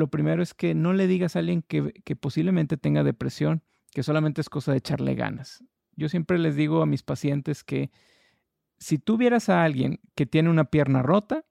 lo 0.00 0.08
primero 0.08 0.42
es 0.42 0.54
que 0.54 0.74
no 0.74 0.92
le 0.92 1.06
digas 1.06 1.36
a 1.36 1.38
alguien 1.38 1.62
que, 1.62 2.16
posiblemente 2.16 2.76
tenga 2.76 3.04
depresión, 3.04 3.62
que 3.92 4.02
solamente 4.02 4.40
es 4.40 4.48
cosa 4.48 4.72
de 4.72 4.78
echarle 4.78 5.14
ganas. 5.14 5.62
Yo 5.94 6.08
siempre 6.08 6.38
les 6.38 6.56
digo 6.56 6.82
a 6.82 6.86
mis 6.86 7.02
pacientes 7.02 7.62
que 7.62 7.90
si 8.78 8.98
tú 8.98 9.18
vieras 9.18 9.48
a 9.50 9.62
alguien 9.62 10.00
que 10.14 10.26
tiene 10.26 10.48
una 10.48 10.64
pierna 10.64 11.02
rota, 11.02 11.44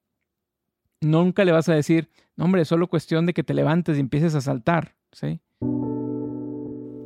nunca 0.99 1.45
le 1.45 1.51
vas 1.51 1.69
a 1.69 1.75
decir, 1.75 2.09
no, 2.35 2.45
hombre, 2.45 2.63
es 2.63 2.67
solo 2.67 2.89
cuestión 2.89 3.25
de 3.27 3.33
que 3.33 3.43
te 3.43 3.53
levantes 3.53 3.97
y 3.97 3.99
empieces 3.99 4.33
a 4.33 4.41
saltar, 4.41 4.95
¿sí? 5.11 5.39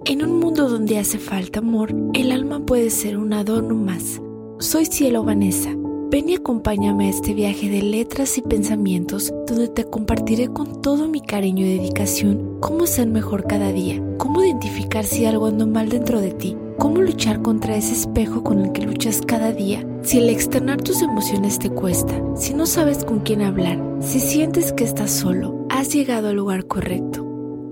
En 0.05 0.23
un 0.23 0.39
mundo 0.39 0.69
donde 0.69 0.97
hace 0.97 1.19
falta 1.19 1.59
amor, 1.59 1.93
el 2.13 2.31
alma 2.31 2.65
puede 2.65 2.89
ser 2.89 3.17
un 3.17 3.33
adorno 3.33 3.75
más. 3.75 4.21
Soy 4.59 4.85
Cielo 4.85 5.23
Vanessa. 5.23 5.75
Ven 6.13 6.29
y 6.29 6.35
acompáñame 6.35 7.07
a 7.07 7.09
este 7.09 7.33
viaje 7.33 7.71
de 7.71 7.81
letras 7.81 8.37
y 8.37 8.43
pensamientos 8.43 9.33
donde 9.47 9.67
te 9.67 9.85
compartiré 9.85 10.47
con 10.47 10.79
todo 10.83 11.07
mi 11.07 11.21
cariño 11.21 11.65
y 11.65 11.75
dedicación 11.79 12.59
cómo 12.59 12.85
ser 12.85 13.07
mejor 13.07 13.47
cada 13.47 13.71
día, 13.71 13.99
cómo 14.19 14.43
identificar 14.43 15.05
si 15.05 15.25
algo 15.25 15.47
anda 15.47 15.65
mal 15.65 15.89
dentro 15.89 16.21
de 16.21 16.31
ti, 16.31 16.55
cómo 16.77 17.01
luchar 17.01 17.41
contra 17.41 17.75
ese 17.75 17.93
espejo 17.93 18.43
con 18.43 18.59
el 18.59 18.73
que 18.73 18.83
luchas 18.83 19.23
cada 19.25 19.53
día. 19.53 19.83
Si 20.03 20.19
el 20.19 20.29
externar 20.29 20.83
tus 20.83 21.01
emociones 21.01 21.57
te 21.57 21.71
cuesta, 21.71 22.13
si 22.35 22.53
no 22.53 22.67
sabes 22.67 23.03
con 23.03 23.21
quién 23.21 23.41
hablar, 23.41 23.83
si 23.99 24.19
sientes 24.19 24.71
que 24.71 24.83
estás 24.83 25.09
solo, 25.09 25.65
has 25.71 25.91
llegado 25.95 26.27
al 26.27 26.35
lugar 26.35 26.67
correcto. 26.67 27.25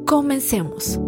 Comencemos. 0.08 1.00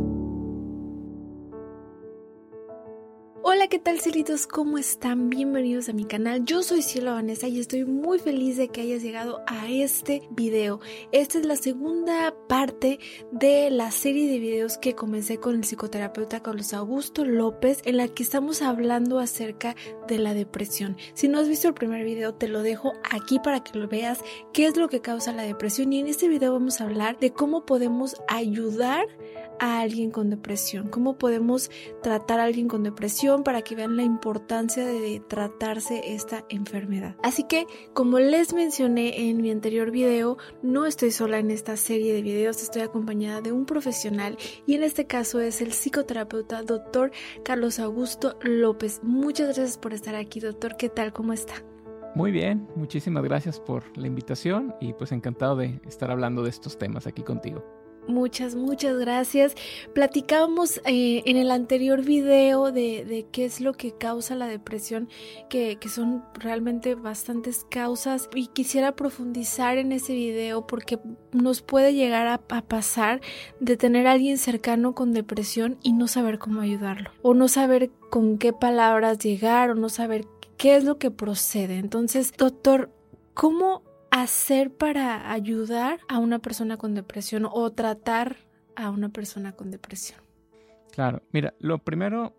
¿Qué 3.73 3.79
tal 3.79 3.99
cielitos? 3.99 4.45
¿Cómo 4.45 4.77
están? 4.77 5.31
Bienvenidos 5.31 5.89
a 5.89 5.93
mi 5.93 6.05
canal. 6.05 6.45
Yo 6.45 6.61
soy 6.61 6.83
Cielo 6.83 7.13
Vanessa 7.13 7.47
y 7.47 7.59
estoy 7.59 7.85
muy 7.85 8.19
feliz 8.19 8.55
de 8.55 8.67
que 8.67 8.81
hayas 8.81 9.01
llegado 9.01 9.41
a 9.47 9.67
este 9.67 10.21
video. 10.29 10.79
Esta 11.11 11.39
es 11.39 11.45
la 11.47 11.55
segunda 11.55 12.35
parte 12.47 12.99
de 13.31 13.71
la 13.71 13.89
serie 13.89 14.31
de 14.31 14.37
videos 14.37 14.77
que 14.77 14.93
comencé 14.93 15.39
con 15.39 15.55
el 15.55 15.63
psicoterapeuta 15.63 16.43
Carlos 16.43 16.71
Augusto 16.75 17.25
López 17.25 17.81
en 17.85 17.97
la 17.97 18.07
que 18.09 18.21
estamos 18.21 18.61
hablando 18.61 19.17
acerca 19.17 19.75
de 20.07 20.19
la 20.19 20.35
depresión. 20.35 20.95
Si 21.15 21.27
no 21.27 21.39
has 21.39 21.47
visto 21.47 21.67
el 21.67 21.73
primer 21.73 22.05
video, 22.05 22.35
te 22.35 22.49
lo 22.49 22.61
dejo 22.61 22.93
aquí 23.09 23.39
para 23.39 23.63
que 23.63 23.79
lo 23.79 23.87
veas, 23.87 24.19
qué 24.53 24.67
es 24.67 24.77
lo 24.77 24.87
que 24.87 25.01
causa 25.01 25.33
la 25.33 25.41
depresión 25.41 25.91
y 25.93 25.99
en 25.99 26.05
este 26.05 26.27
video 26.27 26.53
vamos 26.53 26.79
a 26.79 26.83
hablar 26.83 27.17
de 27.17 27.33
cómo 27.33 27.65
podemos 27.65 28.21
ayudar 28.27 29.07
a 29.07 29.32
alguien 29.59 30.11
con 30.11 30.29
depresión, 30.29 30.89
cómo 30.89 31.17
podemos 31.17 31.71
tratar 32.01 32.39
a 32.39 32.43
alguien 32.43 32.67
con 32.67 32.83
depresión 32.83 33.43
para 33.43 33.61
que 33.61 33.75
vean 33.75 33.97
la 33.97 34.03
importancia 34.03 34.85
de 34.85 35.21
tratarse 35.27 36.13
esta 36.13 36.45
enfermedad. 36.49 37.15
Así 37.23 37.43
que, 37.43 37.65
como 37.93 38.19
les 38.19 38.53
mencioné 38.53 39.29
en 39.29 39.41
mi 39.41 39.51
anterior 39.51 39.91
video, 39.91 40.37
no 40.61 40.85
estoy 40.85 41.11
sola 41.11 41.39
en 41.39 41.51
esta 41.51 41.77
serie 41.77 42.13
de 42.13 42.21
videos, 42.21 42.61
estoy 42.61 42.81
acompañada 42.81 43.41
de 43.41 43.51
un 43.51 43.65
profesional 43.65 44.37
y 44.65 44.75
en 44.75 44.83
este 44.83 45.07
caso 45.07 45.39
es 45.39 45.61
el 45.61 45.71
psicoterapeuta 45.71 46.63
doctor 46.63 47.11
Carlos 47.43 47.79
Augusto 47.79 48.37
López. 48.41 49.01
Muchas 49.03 49.47
gracias 49.47 49.77
por 49.77 49.93
estar 49.93 50.15
aquí, 50.15 50.39
doctor. 50.39 50.75
¿Qué 50.77 50.89
tal? 50.89 51.13
¿Cómo 51.13 51.33
está? 51.33 51.53
Muy 52.15 52.31
bien, 52.31 52.67
muchísimas 52.75 53.23
gracias 53.23 53.59
por 53.59 53.97
la 53.97 54.05
invitación 54.05 54.75
y 54.79 54.93
pues 54.93 55.11
encantado 55.11 55.55
de 55.55 55.81
estar 55.87 56.11
hablando 56.11 56.43
de 56.43 56.51
estos 56.51 56.77
temas 56.77 57.07
aquí 57.07 57.23
contigo. 57.23 57.63
Muchas, 58.07 58.55
muchas 58.55 58.97
gracias. 58.97 59.55
Platicábamos 59.93 60.81
eh, 60.85 61.23
en 61.25 61.37
el 61.37 61.51
anterior 61.51 62.01
video 62.01 62.71
de, 62.71 63.27
qué 63.31 63.45
es 63.45 63.61
lo 63.61 63.73
que 63.73 63.93
causa 63.93 64.35
la 64.35 64.47
depresión, 64.47 65.07
que, 65.49 65.77
son 65.87 66.23
realmente 66.33 66.95
bastantes 66.95 67.65
causas 67.69 68.29
y 68.33 68.47
quisiera 68.47 68.95
profundizar 68.95 69.77
en 69.77 69.91
ese 69.91 70.13
video 70.13 70.65
porque 70.65 70.99
nos 71.31 71.61
puede 71.61 71.93
llegar 71.93 72.27
a, 72.27 72.41
a, 72.49 72.61
pasar 72.61 73.21
de 73.59 73.77
tener 73.77 74.07
a 74.07 74.13
alguien 74.13 74.37
cercano 74.37 74.95
con 74.95 75.13
depresión 75.13 75.77
y 75.83 75.93
no 75.93 76.07
saber 76.07 76.39
cómo 76.39 76.61
ayudarlo 76.61 77.11
o 77.21 77.35
no 77.35 77.47
saber 77.47 77.91
con 78.09 78.37
qué 78.37 78.53
palabras 78.53 79.19
llegar 79.19 79.69
o 79.69 79.75
no 79.75 79.89
saber 79.89 80.25
qué 80.57 80.75
es 80.75 80.83
lo 80.83 80.97
que 80.97 81.11
procede. 81.11 81.77
Entonces, 81.77 82.33
doctor, 82.35 82.91
¿cómo 83.33 83.83
hacer 84.13 84.71
para 84.71 85.31
ayudar 85.31 85.99
a 86.07 86.19
una 86.19 86.37
persona 86.37 86.77
con 86.77 86.93
depresión 86.93 87.47
o 87.51 87.71
tratar 87.71 88.37
a 88.75 88.91
una 88.91 89.09
persona 89.09 89.53
con 89.53 89.71
depresión? 89.71 90.19
Claro, 90.91 91.23
mira, 91.31 91.55
lo 91.59 91.79
primero, 91.79 92.35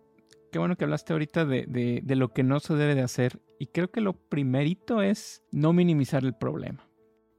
qué 0.51 0.59
bueno 0.59 0.77
que 0.77 0.85
hablaste 0.85 1.11
ahorita 1.11 1.43
de, 1.43 2.01
lo 2.07 2.31
que 2.31 2.43
no 2.43 2.61
se 2.61 2.75
debe 2.75 2.95
de 2.95 3.01
hacer 3.01 3.41
y 3.59 3.67
creo 3.67 3.91
que 3.91 3.99
lo 3.99 4.13
primerito 4.13 5.01
es 5.01 5.43
no 5.51 5.73
minimizar 5.73 6.23
el 6.23 6.33
problema. 6.33 6.87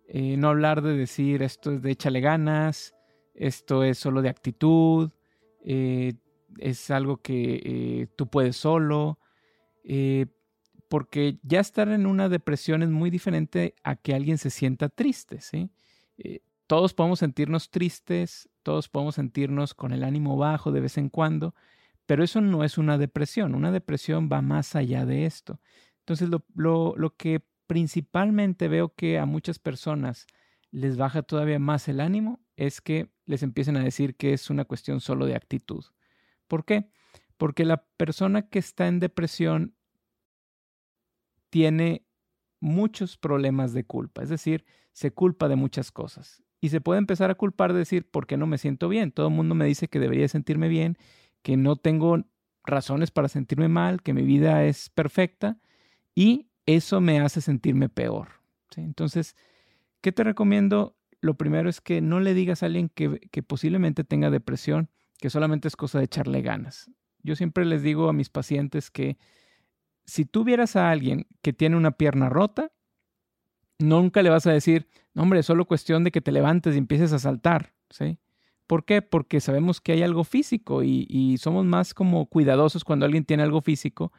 Eh, 0.07 0.37
no 0.37 0.49
hablar 0.49 0.83
de 0.83 0.95
decir 0.95 1.43
esto 1.43 1.73
es 1.73 1.81
de 1.81 1.93
échale 1.93 2.21
ganas, 2.21 2.95
esto 3.35 3.85
es 3.85 3.99
solo 3.99 4.21
de 4.21 4.29
actitud, 4.29 5.11
eh, 5.65 6.13
es 6.59 6.91
algo 6.91 7.23
que 7.23 7.63
eh, 7.65 8.07
tú 8.17 8.27
puedes 8.29 8.57
solo 8.57 9.19
porque 10.89 11.39
ya 11.43 11.61
estar 11.61 11.89
en 11.89 12.07
una 12.07 12.29
depresión 12.29 12.83
es 12.83 12.91
muy 12.91 13.11
diferente 13.11 13.75
a 13.83 13.97
que 13.97 14.15
alguien 14.15 14.39
se 14.39 14.51
sienta 14.51 14.89
triste, 14.89 15.41
¿sí? 15.41 15.71
Eh, 16.19 16.41
todos 16.67 16.95
podemos 16.95 17.21
sentirnos 17.21 17.71
tristes, 17.71 18.49
todos 18.63 18.89
podemos 18.89 19.15
sentirnos 19.15 19.75
con 19.75 19.93
el 19.93 20.03
ánimo 20.03 20.37
bajo 20.37 20.73
de 20.73 20.81
vez 20.81 20.99
en 20.99 21.09
cuando, 21.09 21.55
pero 22.07 22.25
eso 22.25 22.41
no 22.41 22.65
es 22.65 22.79
una 22.79 22.99
depresión. 22.99 23.55
Una 23.55 23.71
depresión 23.71 24.29
va 24.33 24.43
más 24.43 24.75
allá 24.75 25.07
de 25.07 25.27
esto. 25.27 25.61
Entonces, 26.01 26.29
lo, 26.29 26.95
lo 26.97 27.17
que 27.17 27.45
principalmente 27.67 28.69
veo 28.69 28.95
que 28.95 29.19
a 29.19 29.27
muchas 29.27 29.59
personas 29.59 30.27
les 30.71 30.97
baja 30.97 31.23
todavía 31.23 31.59
más 31.59 31.89
el 31.89 32.01
ánimo 32.01 32.41
es 32.57 32.81
que 32.81 33.11
les 33.27 33.43
empiecen 33.43 33.77
a 33.77 33.85
decir 33.85 34.17
que 34.17 34.33
es 34.33 34.51
una 34.51 34.65
cuestión 34.65 35.01
solo 35.01 35.27
de 35.27 35.35
actitud. 35.35 35.85
¿Por 36.49 36.65
qué? 36.65 36.91
Porque 37.37 37.65
la 37.65 37.87
persona 37.97 38.49
que 38.49 38.59
está 38.59 38.89
en 38.89 39.01
depresión 39.01 39.76
tiene 41.57 42.05
muchos 42.61 43.17
problemas 43.17 43.73
de 43.73 43.83
culpa, 43.83 44.23
es 44.23 44.29
decir, 44.29 44.67
se 44.93 45.11
culpa 45.11 45.49
de 45.49 45.57
muchas 45.57 45.91
cosas. 45.91 46.43
Y 46.61 46.69
se 46.69 46.83
puede 46.83 46.99
empezar 46.99 47.31
a 47.31 47.35
culpar 47.35 47.73
de 47.73 47.79
decir, 47.79 48.11
¿por 48.11 48.27
qué 48.27 48.37
no 48.37 48.47
me 48.47 48.59
siento 48.59 48.91
bien? 48.91 49.11
Todo 49.11 49.29
el 49.29 49.33
mundo 49.33 49.55
me 49.55 49.65
dice 49.65 49.89
que 49.89 49.99
debería 49.99 50.29
sentirme 50.29 50.69
bien, 50.69 50.99
que 51.41 51.57
no 51.57 51.77
tengo 51.77 52.27
razones 52.63 53.11
para 53.11 53.29
sentirme 53.29 53.69
mal, 53.69 54.03
que 54.03 54.13
mi 54.13 54.21
vida 54.21 54.65
es 54.65 54.91
perfecta 54.91 55.59
y 56.15 56.51
eso 56.67 57.01
me 57.01 57.21
hace 57.21 57.41
sentirme 57.41 57.89
peor. 57.89 58.29
Entonces, 58.77 59.35
¿qué 60.03 60.13
te 60.13 60.25
recomiendo? 60.25 60.95
Lo 61.23 61.39
primero 61.39 61.71
es 61.71 61.81
que 61.81 62.03
no 62.03 62.21
le 62.21 62.35
digas 62.35 62.63
a 62.63 62.67
alguien 62.67 62.91
que, 62.91 63.19
que 63.33 63.43
posiblemente 63.43 64.05
tenga 64.05 64.29
depresión, 64.29 64.91
que 65.19 65.31
solamente 65.31 65.69
es 65.69 65.77
cosa 65.77 66.01
de 66.01 66.05
echarle 66.05 66.43
ganas. 66.43 66.91
Yo 67.23 67.35
siempre 67.35 67.65
les 67.65 67.83
digo 67.83 68.11
a 68.11 68.13
mis 68.13 68.29
pacientes 68.29 68.91
que 68.91 69.17
si 70.07 70.25
tú 70.25 70.45
vieras 70.45 70.77
a 70.77 70.91
alguien 70.91 71.27
que 71.43 71.53
tiene 71.53 71.77
una 71.77 71.93
pierna 71.93 72.29
rota, 72.29 72.73
nunca 73.79 74.23
le 74.23 74.31
vas 74.31 74.47
a 74.47 74.53
decir, 74.53 74.89
hombre, 75.15 75.41
es 75.41 75.47
solo 75.47 75.67
cuestión 75.67 76.05
de 76.05 76.11
que 76.11 76.21
te 76.21 76.33
levantes 76.33 76.75
y 76.75 76.79
empieces 76.79 77.13
a 77.13 77.19
saltar, 77.19 77.75
¿sí? 77.91 78.19
¿Por 78.67 78.85
qué? 78.85 79.03
Porque 79.03 79.41
sabemos 79.41 79.81
que 79.81 79.93
hay 79.93 80.03
algo 80.03 80.25
físico 80.25 80.83
y, 80.83 81.37
somos 81.39 81.65
más 81.65 81.95
como 81.95 82.27
cuidadosos 82.27 82.85
cuando 82.85 83.07
alguien 83.07 83.25
tiene 83.25 83.45
algo 83.45 83.61
físico 83.61 84.13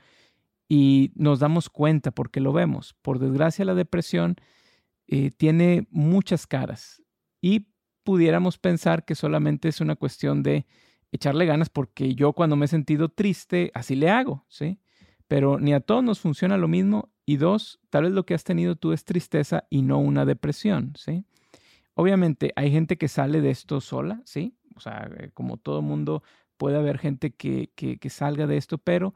y 0.70 1.12
nos 1.16 1.40
damos 1.40 1.70
cuenta 1.70 2.12
porque 2.12 2.40
lo 2.40 2.54
vemos. 2.54 2.96
Por 3.02 3.20
desgracia, 3.20 3.66
la 3.66 3.74
depresión 3.74 4.38
eh, 5.08 5.32
tiene 5.32 5.88
muchas 5.92 6.48
caras 6.48 7.04
y 7.42 7.68
pudiéramos 8.04 8.58
pensar 8.58 9.04
que 9.04 9.16
solamente 9.16 9.68
es 9.68 9.82
una 9.82 9.96
cuestión 9.98 10.44
de 10.44 10.66
echarle 11.12 11.46
ganas 11.46 11.70
porque 11.70 12.16
yo 12.16 12.32
cuando 12.32 12.56
me 12.56 12.66
he 12.66 12.70
sentido 12.70 13.10
triste, 13.10 13.72
así 13.74 13.96
le 13.96 14.10
hago, 14.10 14.46
¿sí? 14.48 14.80
Pero 15.28 15.60
ni 15.60 15.74
a 15.74 15.80
todos 15.80 16.04
nos 16.04 16.20
funciona 16.20 16.58
lo 16.58 16.68
mismo. 16.68 17.10
Y 17.26 17.38
dos, 17.38 17.80
tal 17.90 18.04
vez 18.04 18.14
lo 18.14 18.26
que 18.26 18.34
has 18.34 18.44
tenido 18.44 18.76
tú 18.76 18.94
es 18.94 19.04
tristeza 19.04 19.66
y 19.70 19.82
no 19.82 20.00
una 20.00 20.26
depresión, 20.26 20.94
¿sí? 20.96 21.26
Obviamente 21.94 22.54
hay 22.56 22.72
gente 22.72 22.98
que 22.98 23.08
sale 23.08 23.42
de 23.42 23.50
esto 23.50 23.82
sola, 23.82 24.22
¿sí? 24.24 24.56
O 24.76 24.80
sea, 24.80 25.10
eh, 25.18 25.32
como 25.34 25.58
todo 25.58 25.82
mundo, 25.82 26.24
puede 26.56 26.78
haber 26.78 27.00
gente 27.00 27.32
que, 27.32 27.72
que, 27.76 28.10
salga 28.10 28.48
de 28.48 28.58
esto, 28.58 28.78
pero 28.78 29.14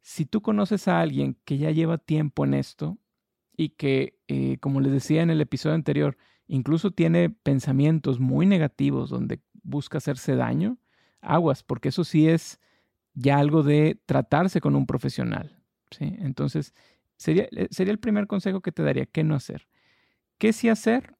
si 0.00 0.24
tú 0.24 0.40
conoces 0.40 0.88
a 0.88 1.00
alguien 1.00 1.36
que 1.44 1.58
ya 1.58 1.70
lleva 1.70 1.98
tiempo 1.98 2.44
en 2.44 2.54
esto 2.54 2.98
y 3.56 3.70
que, 3.70 4.18
eh, 4.28 4.58
como 4.60 4.80
les 4.80 4.92
decía 4.92 5.22
en 5.22 5.30
el 5.30 5.40
episodio 5.40 5.74
anterior, 5.74 6.16
incluso 6.46 6.90
tiene 6.90 7.30
pensamientos 7.30 8.18
muy 8.18 8.46
negativos 8.46 9.10
donde 9.10 9.40
busca 9.62 9.98
hacerse 9.98 10.36
daño, 10.36 10.78
aguas, 11.20 11.62
porque 11.62 11.90
eso 11.90 12.04
sí 12.04 12.28
es 12.28 12.60
ya 13.14 13.38
algo 13.38 13.62
de 13.62 14.00
tratarse 14.06 14.60
con 14.60 14.74
un 14.74 14.86
profesional. 14.86 15.62
¿sí? 15.90 16.16
Entonces, 16.18 16.74
sería, 17.16 17.48
eh, 17.52 17.68
sería 17.70 17.92
el 17.92 17.98
primer 17.98 18.26
consejo 18.26 18.60
que 18.60 18.72
te 18.72 18.82
daría, 18.82 19.06
¿qué 19.06 19.24
no 19.24 19.34
hacer? 19.34 19.68
¿Qué 20.38 20.52
sí 20.52 20.68
hacer? 20.68 21.14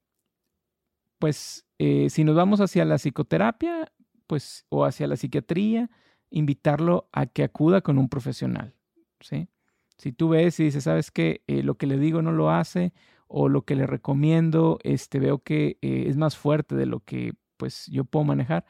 Pues 1.19 1.67
eh, 1.79 2.11
si 2.11 2.25
nos 2.25 2.35
vamos 2.35 2.61
hacia 2.61 2.85
la 2.85 2.99
psicoterapia, 2.99 3.93
pues, 4.27 4.67
o 4.69 4.85
hacia 4.85 5.07
la 5.07 5.17
psiquiatría, 5.17 5.91
invitarlo 6.31 7.09
a 7.13 7.27
que 7.27 7.45
acuda 7.45 7.83
con 7.83 7.99
un 7.99 8.09
profesional. 8.09 8.75
¿sí? 9.21 9.49
Si 9.99 10.13
tú 10.13 10.31
ves 10.31 10.59
y 10.59 10.65
dices, 10.65 10.85
¿sabes 10.85 11.11
qué? 11.11 11.43
Eh, 11.47 11.63
lo 11.63 11.77
que 11.77 11.87
le 11.87 11.99
digo 11.99 12.23
no 12.23 12.33
lo 12.33 12.51
hace, 12.51 12.93
o 13.35 13.49
lo 13.49 13.65
que 13.65 13.77
le 13.77 13.87
recomiendo, 13.87 14.79
este, 14.83 15.19
veo 15.19 15.39
que 15.39 15.79
es 15.81 16.19
más 16.19 16.37
fuerte 16.37 16.75
de 16.75 16.85
lo 16.85 17.01
que 17.01 17.33
pues 17.57 17.87
yo 17.87 18.05
puedo 18.05 18.25
manejar. 18.25 18.67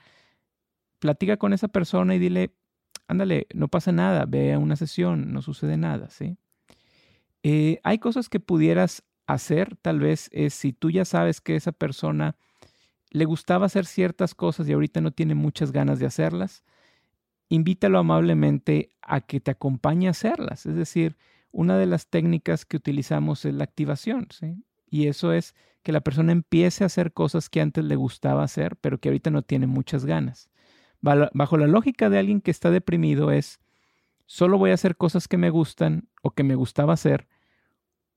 Platica 1.00 1.36
con 1.36 1.52
esa 1.52 1.66
persona 1.66 2.14
y 2.14 2.20
dile, 2.20 2.54
ándale, 3.12 3.46
no 3.54 3.68
pasa 3.68 3.92
nada, 3.92 4.26
ve 4.26 4.56
una 4.56 4.76
sesión, 4.76 5.32
no 5.32 5.40
sucede 5.42 5.76
nada, 5.76 6.10
¿sí? 6.10 6.36
Eh, 7.42 7.80
hay 7.82 7.98
cosas 7.98 8.28
que 8.28 8.40
pudieras 8.40 9.04
hacer, 9.26 9.76
tal 9.76 10.00
vez 10.00 10.28
es 10.32 10.54
si 10.54 10.72
tú 10.72 10.90
ya 10.90 11.04
sabes 11.04 11.40
que 11.40 11.56
esa 11.56 11.72
persona 11.72 12.36
le 13.10 13.24
gustaba 13.24 13.66
hacer 13.66 13.86
ciertas 13.86 14.34
cosas 14.34 14.68
y 14.68 14.72
ahorita 14.72 15.00
no 15.00 15.10
tiene 15.10 15.34
muchas 15.34 15.72
ganas 15.72 15.98
de 15.98 16.06
hacerlas, 16.06 16.64
invítalo 17.48 17.98
amablemente 17.98 18.90
a 19.02 19.20
que 19.20 19.40
te 19.40 19.50
acompañe 19.50 20.08
a 20.08 20.12
hacerlas. 20.12 20.66
Es 20.66 20.74
decir, 20.74 21.16
una 21.50 21.76
de 21.76 21.86
las 21.86 22.06
técnicas 22.08 22.64
que 22.64 22.78
utilizamos 22.78 23.44
es 23.44 23.54
la 23.54 23.64
activación, 23.64 24.28
¿sí? 24.30 24.64
Y 24.88 25.06
eso 25.06 25.32
es 25.32 25.54
que 25.82 25.92
la 25.92 26.00
persona 26.00 26.32
empiece 26.32 26.84
a 26.84 26.86
hacer 26.86 27.12
cosas 27.12 27.48
que 27.48 27.60
antes 27.60 27.84
le 27.84 27.96
gustaba 27.96 28.44
hacer, 28.44 28.76
pero 28.76 28.98
que 28.98 29.08
ahorita 29.08 29.30
no 29.30 29.42
tiene 29.42 29.66
muchas 29.66 30.04
ganas. 30.04 30.48
Bajo 31.02 31.58
la 31.58 31.66
lógica 31.66 32.08
de 32.08 32.18
alguien 32.18 32.40
que 32.40 32.50
está 32.50 32.70
deprimido 32.70 33.30
es, 33.30 33.60
solo 34.26 34.56
voy 34.56 34.70
a 34.70 34.74
hacer 34.74 34.96
cosas 34.96 35.28
que 35.28 35.36
me 35.36 35.50
gustan 35.50 36.08
o 36.22 36.30
que 36.30 36.44
me 36.44 36.54
gustaba 36.54 36.94
hacer 36.94 37.28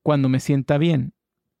cuando 0.02 0.28
me 0.28 0.40
sienta 0.40 0.78
bien. 0.78 1.12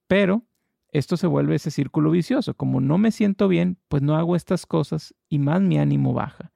Pero 0.06 0.46
esto 0.92 1.16
se 1.16 1.26
vuelve 1.26 1.56
ese 1.56 1.70
círculo 1.70 2.10
vicioso. 2.10 2.54
Como 2.54 2.80
no 2.80 2.96
me 2.96 3.10
siento 3.10 3.48
bien, 3.48 3.76
pues 3.88 4.02
no 4.02 4.16
hago 4.16 4.36
estas 4.36 4.66
cosas 4.66 5.14
y 5.28 5.38
más 5.40 5.60
mi 5.60 5.78
ánimo 5.78 6.14
baja. 6.14 6.52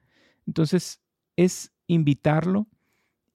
Entonces 0.47 1.03
es 1.37 1.73
invitarlo 1.89 2.69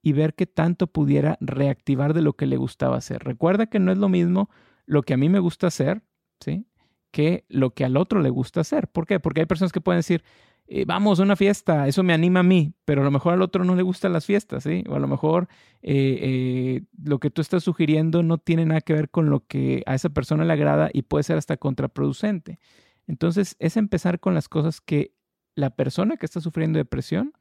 y 0.02 0.12
ver 0.12 0.34
qué 0.34 0.46
tanto 0.46 0.86
pudiera 0.86 1.36
reactivar 1.40 2.14
de 2.14 2.22
lo 2.22 2.32
que 2.34 2.46
le 2.46 2.56
gustaba 2.56 2.96
hacer. 2.96 3.24
Recuerda 3.24 3.66
que 3.66 3.78
no 3.78 3.92
es 3.92 3.98
lo 3.98 4.08
mismo 4.08 4.48
lo 4.86 5.02
que 5.02 5.14
a 5.14 5.16
mí 5.16 5.28
me 5.28 5.40
gusta 5.40 5.66
hacer, 5.66 6.02
¿sí? 6.40 6.66
Que 7.10 7.44
lo 7.48 7.70
que 7.74 7.84
al 7.84 7.96
otro 7.96 8.20
le 8.20 8.30
gusta 8.30 8.60
hacer. 8.60 8.88
¿Por 8.88 9.06
qué? 9.06 9.20
Porque 9.20 9.40
hay 9.40 9.46
personas 9.46 9.72
que 9.72 9.80
pueden 9.80 9.98
decir, 9.98 10.22
eh, 10.68 10.84
vamos 10.84 11.20
a 11.20 11.22
una 11.22 11.36
fiesta, 11.36 11.86
eso 11.86 12.02
me 12.02 12.12
anima 12.12 12.40
a 12.40 12.42
mí, 12.42 12.74
pero 12.84 13.02
a 13.02 13.04
lo 13.04 13.10
mejor 13.12 13.32
al 13.32 13.42
otro 13.42 13.64
no 13.64 13.76
le 13.76 13.82
gustan 13.82 14.12
las 14.12 14.26
fiestas, 14.26 14.64
¿sí? 14.64 14.82
O 14.88 14.96
a 14.96 14.98
lo 14.98 15.06
mejor 15.06 15.48
eh, 15.82 16.18
eh, 16.20 16.82
lo 17.04 17.20
que 17.20 17.30
tú 17.30 17.40
estás 17.40 17.62
sugiriendo 17.62 18.24
no 18.24 18.38
tiene 18.38 18.66
nada 18.66 18.80
que 18.80 18.92
ver 18.92 19.08
con 19.08 19.30
lo 19.30 19.46
que 19.46 19.84
a 19.86 19.94
esa 19.94 20.08
persona 20.10 20.44
le 20.44 20.52
agrada 20.52 20.90
y 20.92 21.02
puede 21.02 21.22
ser 21.22 21.38
hasta 21.38 21.56
contraproducente. 21.56 22.58
Entonces, 23.06 23.54
es 23.60 23.76
empezar 23.76 24.18
con 24.18 24.34
las 24.34 24.48
cosas 24.48 24.80
que 24.80 25.12
la 25.54 25.70
persona 25.70 26.16
que 26.16 26.26
está 26.26 26.40
sufriendo 26.40 26.78
depresión 26.78 27.32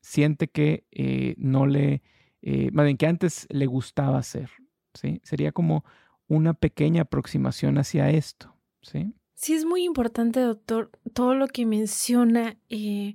siente 0.00 0.48
que 0.48 0.86
no 1.36 1.66
le, 1.66 2.02
más 2.72 2.86
bien 2.86 2.96
que 2.96 3.06
antes 3.06 3.46
le 3.50 3.66
gustaba 3.66 4.18
hacer, 4.18 4.50
¿sí? 4.94 5.20
Sería 5.24 5.52
como 5.52 5.84
una 6.26 6.54
pequeña 6.54 7.02
aproximación 7.02 7.76
hacia 7.76 8.08
esto, 8.08 8.56
¿sí? 8.80 9.14
Sí, 9.36 9.52
es 9.52 9.66
muy 9.66 9.84
importante, 9.84 10.40
doctor, 10.40 10.90
todo 11.12 11.34
lo 11.34 11.46
que 11.46 11.66
menciona. 11.66 12.56
Eh, 12.70 13.14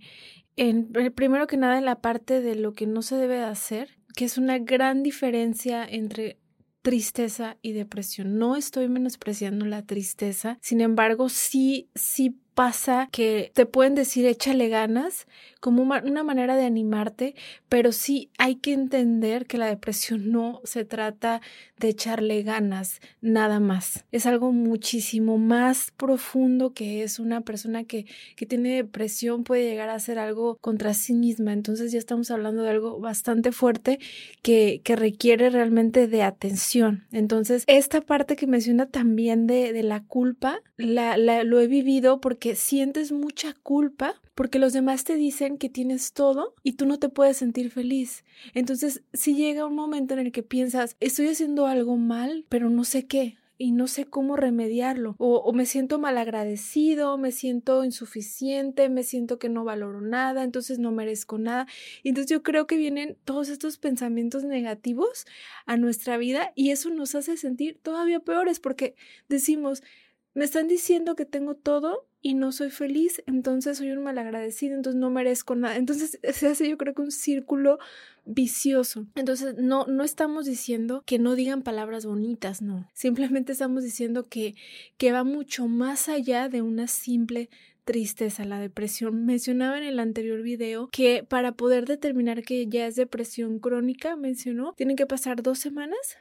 en, 0.56 0.94
primero 1.15 1.47
que 1.47 1.57
nada, 1.57 1.79
en 1.79 1.85
la 1.85 2.00
parte 2.00 2.41
de 2.41 2.53
lo 2.53 2.73
que 2.73 2.85
no 2.85 3.01
se 3.01 3.15
debe 3.15 3.41
hacer, 3.41 3.97
que 4.15 4.25
es 4.25 4.38
una 4.38 4.59
gran 4.59 5.01
diferencia 5.01 5.83
entre 5.83 6.38
tristeza 6.83 7.57
y 7.63 7.71
depresión. 7.71 8.38
No 8.38 8.56
estoy 8.56 8.88
menospreciando 8.88 9.65
la 9.65 9.83
tristeza, 9.88 10.59
sin 10.62 10.81
embargo, 10.81 11.27
sí, 11.27 11.89
sí 11.95 12.39
pasa 12.53 13.09
que 13.12 13.51
te 13.53 13.65
pueden 13.65 13.95
decir 13.95 14.25
échale 14.25 14.69
ganas 14.69 15.27
como 15.62 15.83
una 15.83 16.24
manera 16.24 16.56
de 16.56 16.65
animarte, 16.65 17.36
pero 17.69 17.92
sí 17.92 18.31
hay 18.39 18.56
que 18.56 18.74
entender 18.74 19.45
que 19.45 19.59
la 19.59 19.68
depresión 19.68 20.31
no 20.31 20.59
se 20.63 20.86
trata 20.86 21.39
de 21.77 21.89
echarle 21.89 22.42
ganas, 22.42 23.00
nada 23.21 23.59
más. 23.59 24.03
Es 24.12 24.25
algo 24.25 24.51
muchísimo 24.51 25.38
más 25.38 25.92
profundo 25.95 26.74
que 26.74 27.03
es 27.03 27.19
una 27.19 27.42
persona 27.42 27.83
que, 27.83 28.07
que 28.36 28.48
tiene 28.48 28.75
depresión 28.75 29.44
puede 29.44 29.69
llegar 29.69 29.89
a 29.89 29.95
hacer 29.95 30.18
algo 30.18 30.57
contra 30.57 30.95
sí 30.95 31.13
misma. 31.13 31.54
Entonces 31.54 31.92
ya 31.92 32.00
estamos 32.00 32.31
hablando 32.31 32.63
de 32.63 32.71
algo 32.71 33.00
bastante 33.00 33.51
fuerte 33.51 34.00
que, 34.42 34.81
que 34.83 34.95
requiere 34.95 35.51
realmente 35.51 36.07
de 36.07 36.24
atención. 36.24 37.06
Entonces, 37.12 37.65
esta 37.68 38.01
parte 38.01 38.36
que 38.36 38.47
menciona 38.47 38.88
también 38.88 39.45
de, 39.45 39.74
de 39.74 39.83
la 39.83 40.04
culpa, 40.04 40.59
la, 40.77 41.18
la, 41.18 41.44
lo 41.44 41.59
he 41.59 41.68
vivido 41.68 42.19
porque 42.19 42.41
sientes 42.56 43.12
mucha 43.12 43.54
culpa 43.54 44.22
porque 44.36 44.60
los 44.60 44.74
demás 44.74 45.04
te 45.04 45.16
dicen 45.16 45.58
que 45.58 45.70
tienes 45.70 46.14
todo 46.14 46.56
y 46.64 46.74
tú 46.74 46.86
no 46.86 47.00
te 47.00 47.10
puedes 47.10 47.38
sentir 47.38 47.72
feliz. 47.72 48.24
Entonces, 48.54 49.04
si 49.14 49.36
llega 49.36 49.66
un 49.66 49.76
momento 49.76 50.14
en 50.14 50.20
el 50.20 50.32
que 50.32 50.44
piensas, 50.44 50.96
estoy 51.00 51.28
haciendo 51.28 51.68
algo 51.68 51.98
mal, 51.98 52.46
pero 52.50 52.70
no 52.70 52.84
sé 52.84 53.06
qué, 53.08 53.38
y 53.62 53.74
no 53.74 53.86
sé 53.86 54.06
cómo 54.06 54.38
remediarlo. 54.38 55.14
O, 55.20 55.54
me 55.54 55.68
siento 55.68 56.00
mal 56.00 56.18
agradecido, 56.18 57.20
me 57.20 57.32
siento 57.32 57.84
insuficiente, 57.84 58.90
me 58.90 59.04
siento 59.04 59.38
que 59.38 59.50
no 59.50 59.64
valoro 59.64 60.02
nada, 60.02 60.44
entonces 60.44 60.80
no 60.80 60.92
merezco 60.92 61.38
nada. 61.38 61.68
Entonces 62.04 62.32
yo 62.32 62.42
creo 62.42 62.66
que 62.66 62.76
vienen 62.76 63.18
todos 63.24 63.50
estos 63.50 63.78
pensamientos 63.78 64.46
negativos 64.46 65.28
a 65.68 65.78
nuestra 65.78 66.18
vida 66.18 66.54
y 66.56 66.72
eso 66.72 66.90
nos 66.90 67.14
hace 67.14 67.38
sentir 67.38 67.78
todavía 67.84 68.20
peores 68.20 68.60
porque 68.60 68.96
decimos, 69.30 69.84
me 70.33 70.45
están 70.45 70.68
diciendo 70.68 71.16
que 71.16 71.25
tengo 71.25 71.56
todo 71.56 72.07
y 72.22 72.36
no 72.36 72.51
soy 72.51 72.69
feliz, 72.69 73.24
entonces 73.25 73.80
soy 73.80 73.92
un 73.92 74.04
malagradecido, 74.04 74.75
entonces 74.75 75.00
no 75.00 75.10
merezco 75.10 75.56
nada. 75.56 75.75
Entonces 75.78 76.19
se 76.33 76.48
hace 76.48 76.69
yo 76.69 76.78
creo 76.78 76.94
que 76.94 77.01
un 77.01 77.12
círculo 77.12 77.80
vicioso. 78.25 79.07
Entonces 79.16 79.56
no 79.57 79.86
no 79.88 80.04
estamos 80.04 80.45
diciendo 80.45 81.04
que 81.06 81.19
no 81.19 81.36
digan 81.36 81.63
palabras 81.63 82.06
bonitas, 82.06 82.62
no. 82.62 82.88
Simplemente 82.94 83.51
estamos 83.51 83.83
diciendo 83.83 84.24
que 84.24 84.56
que 84.98 85.12
va 85.12 85.24
mucho 85.24 85.68
más 85.68 86.10
allá 86.10 86.48
de 86.48 86.62
una 86.62 86.88
simple 86.88 87.50
tristeza, 87.83 88.45
la 88.45 88.60
depresión. 88.60 89.25
Mencionaba 89.25 89.78
en 89.78 89.83
el 89.83 90.00
anterior 90.00 90.42
video 90.42 90.88
que 90.92 91.25
para 91.28 91.54
poder 91.54 91.86
determinar 91.86 92.44
que 92.44 92.68
ya 92.68 92.86
es 92.88 92.95
depresión 92.95 93.60
crónica, 93.60 94.16
mencionó, 94.16 94.74
tienen 94.78 94.95
que 94.95 95.07
pasar 95.07 95.42
dos 95.42 95.60
semanas. 95.60 96.18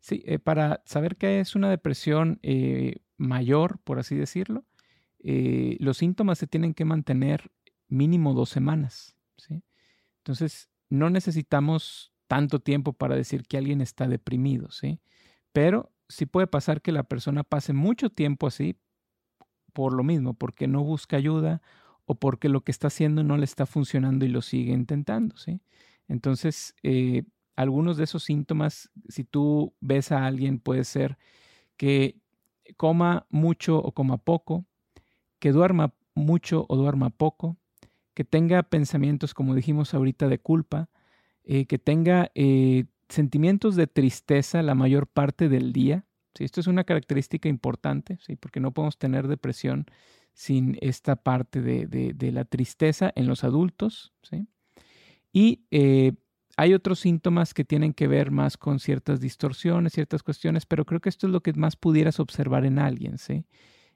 Sí, 0.00 0.22
eh, 0.26 0.38
para 0.38 0.82
saber 0.84 1.16
que 1.16 1.40
es 1.40 1.54
una 1.54 1.70
depresión 1.70 2.38
eh, 2.42 2.96
mayor, 3.16 3.78
por 3.84 3.98
así 3.98 4.14
decirlo, 4.16 4.64
eh, 5.20 5.76
los 5.80 5.98
síntomas 5.98 6.38
se 6.38 6.46
tienen 6.46 6.74
que 6.74 6.84
mantener 6.84 7.50
mínimo 7.88 8.34
dos 8.34 8.50
semanas. 8.50 9.16
¿sí? 9.36 9.62
Entonces, 10.18 10.68
no 10.90 11.10
necesitamos 11.10 12.12
tanto 12.26 12.60
tiempo 12.60 12.92
para 12.92 13.16
decir 13.16 13.46
que 13.46 13.56
alguien 13.56 13.80
está 13.80 14.08
deprimido, 14.08 14.70
¿sí? 14.70 15.00
Pero 15.52 15.92
sí 16.08 16.26
puede 16.26 16.46
pasar 16.46 16.82
que 16.82 16.92
la 16.92 17.04
persona 17.04 17.44
pase 17.44 17.72
mucho 17.72 18.10
tiempo 18.10 18.46
así 18.46 18.78
por 19.72 19.92
lo 19.92 20.04
mismo, 20.04 20.34
porque 20.34 20.66
no 20.66 20.82
busca 20.82 21.16
ayuda 21.16 21.60
o 22.06 22.14
porque 22.14 22.48
lo 22.48 22.62
que 22.62 22.70
está 22.70 22.88
haciendo 22.88 23.24
no 23.24 23.36
le 23.36 23.44
está 23.44 23.66
funcionando 23.66 24.24
y 24.24 24.28
lo 24.28 24.42
sigue 24.42 24.72
intentando, 24.72 25.36
¿sí? 25.36 25.60
Entonces, 26.06 26.74
eh, 26.82 27.24
algunos 27.56 27.96
de 27.96 28.04
esos 28.04 28.24
síntomas, 28.24 28.90
si 29.08 29.24
tú 29.24 29.74
ves 29.80 30.12
a 30.12 30.26
alguien, 30.26 30.58
puede 30.58 30.84
ser 30.84 31.18
que 31.76 32.20
coma 32.76 33.26
mucho 33.30 33.78
o 33.78 33.92
coma 33.92 34.18
poco, 34.18 34.64
que 35.38 35.52
duerma 35.52 35.94
mucho 36.14 36.66
o 36.68 36.76
duerma 36.76 37.10
poco, 37.10 37.56
que 38.14 38.24
tenga 38.24 38.62
pensamientos, 38.62 39.34
como 39.34 39.54
dijimos 39.54 39.92
ahorita, 39.92 40.28
de 40.28 40.38
culpa, 40.38 40.88
eh, 41.44 41.66
que 41.66 41.78
tenga 41.78 42.30
eh, 42.34 42.84
sentimientos 43.08 43.76
de 43.76 43.86
tristeza 43.86 44.62
la 44.62 44.74
mayor 44.74 45.06
parte 45.06 45.48
del 45.48 45.72
día. 45.72 46.06
¿sí? 46.34 46.44
Esto 46.44 46.60
es 46.60 46.66
una 46.66 46.84
característica 46.84 47.48
importante, 47.48 48.18
¿sí? 48.24 48.36
porque 48.36 48.60
no 48.60 48.72
podemos 48.72 48.98
tener 48.98 49.28
depresión 49.28 49.86
sin 50.32 50.78
esta 50.80 51.16
parte 51.16 51.60
de, 51.60 52.32
la 52.32 52.44
tristeza 52.44 53.12
en 53.14 53.26
los 53.26 53.44
adultos. 53.44 54.12
¿sí? 54.22 54.46
Y 55.32 55.64
eh, 55.70 56.12
hay 56.56 56.74
otros 56.74 57.00
síntomas 57.00 57.54
que 57.54 57.64
tienen 57.64 57.92
que 57.92 58.06
ver 58.06 58.30
más 58.30 58.56
con 58.56 58.78
ciertas 58.78 59.20
distorsiones, 59.20 59.92
ciertas 59.92 60.22
cuestiones, 60.22 60.66
pero 60.66 60.84
creo 60.84 61.00
que 61.00 61.08
esto 61.08 61.26
es 61.26 61.32
lo 61.32 61.42
que 61.42 61.52
más 61.54 61.76
pudieras 61.76 62.20
observar 62.20 62.64
en 62.64 62.78
alguien, 62.78 63.18
¿sí? 63.18 63.44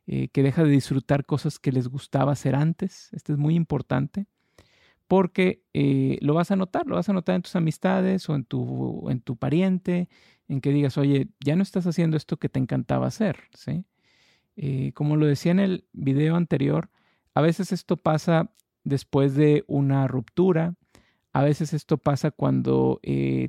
Eh, 0.07 0.29
que 0.29 0.43
deja 0.43 0.65
de 0.65 0.71
disfrutar 0.71 1.27
cosas 1.27 1.59
que 1.59 1.71
les 1.71 1.88
gustaba 1.88 2.33
hacer 2.33 2.55
antes. 2.55 3.12
Esto 3.12 3.33
es 3.33 3.38
muy 3.38 3.55
importante 3.55 4.27
porque 5.09 5.65
eh, 5.73 6.19
lo 6.21 6.35
vas 6.35 6.50
a 6.50 6.57
notar, 6.57 6.87
lo 6.87 6.97
vas 6.97 7.09
a 7.09 7.15
notar 7.15 7.35
en 7.35 7.43
tus 7.43 7.57
amistades 7.57 8.29
o 8.29 8.35
en 8.35 8.45
tu, 8.45 9.09
en 9.11 9.21
tu 9.21 9.37
pariente, 9.37 10.09
en 10.49 10.61
que 10.61 10.71
digas, 10.71 10.99
oye, 10.99 11.29
ya 11.45 11.57
no 11.57 11.62
estás 11.62 11.87
haciendo 11.87 12.17
esto 12.17 12.37
que 12.37 12.50
te 12.50 12.59
encantaba 12.59 13.07
hacer. 13.07 13.38
¿sí? 13.55 13.85
Eh, 14.57 14.93
como 14.93 15.17
lo 15.17 15.27
decía 15.27 15.53
en 15.53 15.61
el 15.61 15.87
video 15.93 16.37
anterior, 16.37 16.91
a 17.35 17.41
veces 17.41 17.73
esto 17.73 17.97
pasa 17.97 18.53
después 18.85 19.35
de 19.35 19.65
una 19.67 20.07
ruptura, 20.09 20.75
a 21.33 21.43
veces 21.43 21.73
esto 21.73 21.99
pasa 21.99 22.31
cuando 22.31 23.01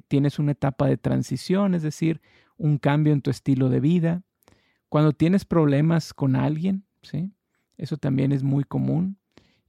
tienes 0.08 0.40
una 0.40 0.52
etapa 0.52 0.88
de 0.88 0.98
transición, 0.98 1.74
es 1.74 1.82
decir, 1.82 2.22
un 2.58 2.78
cambio 2.78 3.14
en 3.14 3.22
tu 3.22 3.32
estilo 3.32 3.70
de 3.70 3.80
vida. 3.80 4.24
Cuando 4.90 5.14
tienes 5.14 5.46
problemas 5.46 6.14
con 6.14 6.36
alguien, 6.36 6.86
¿sí? 7.02 7.32
Eso 7.78 7.98
también 7.98 8.32
es 8.32 8.44
muy 8.44 8.64
común. 8.66 9.18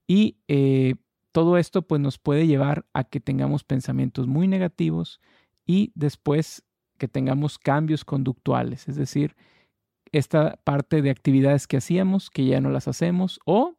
Y 0.06 0.38
eh, 0.48 0.96
todo 1.32 1.56
esto 1.56 1.82
pues 1.82 2.00
nos 2.00 2.18
puede 2.18 2.46
llevar 2.46 2.84
a 2.92 3.04
que 3.04 3.20
tengamos 3.20 3.62
pensamientos 3.62 4.26
muy 4.26 4.48
negativos 4.48 5.20
y 5.64 5.92
después 5.94 6.64
que 6.98 7.06
tengamos 7.06 7.58
cambios 7.58 8.04
conductuales, 8.04 8.88
es 8.88 8.96
decir, 8.96 9.36
esta 10.12 10.58
parte 10.64 11.00
de 11.00 11.10
actividades 11.10 11.68
que 11.68 11.76
hacíamos 11.76 12.30
que 12.30 12.44
ya 12.44 12.60
no 12.60 12.70
las 12.70 12.88
hacemos 12.88 13.38
o 13.46 13.76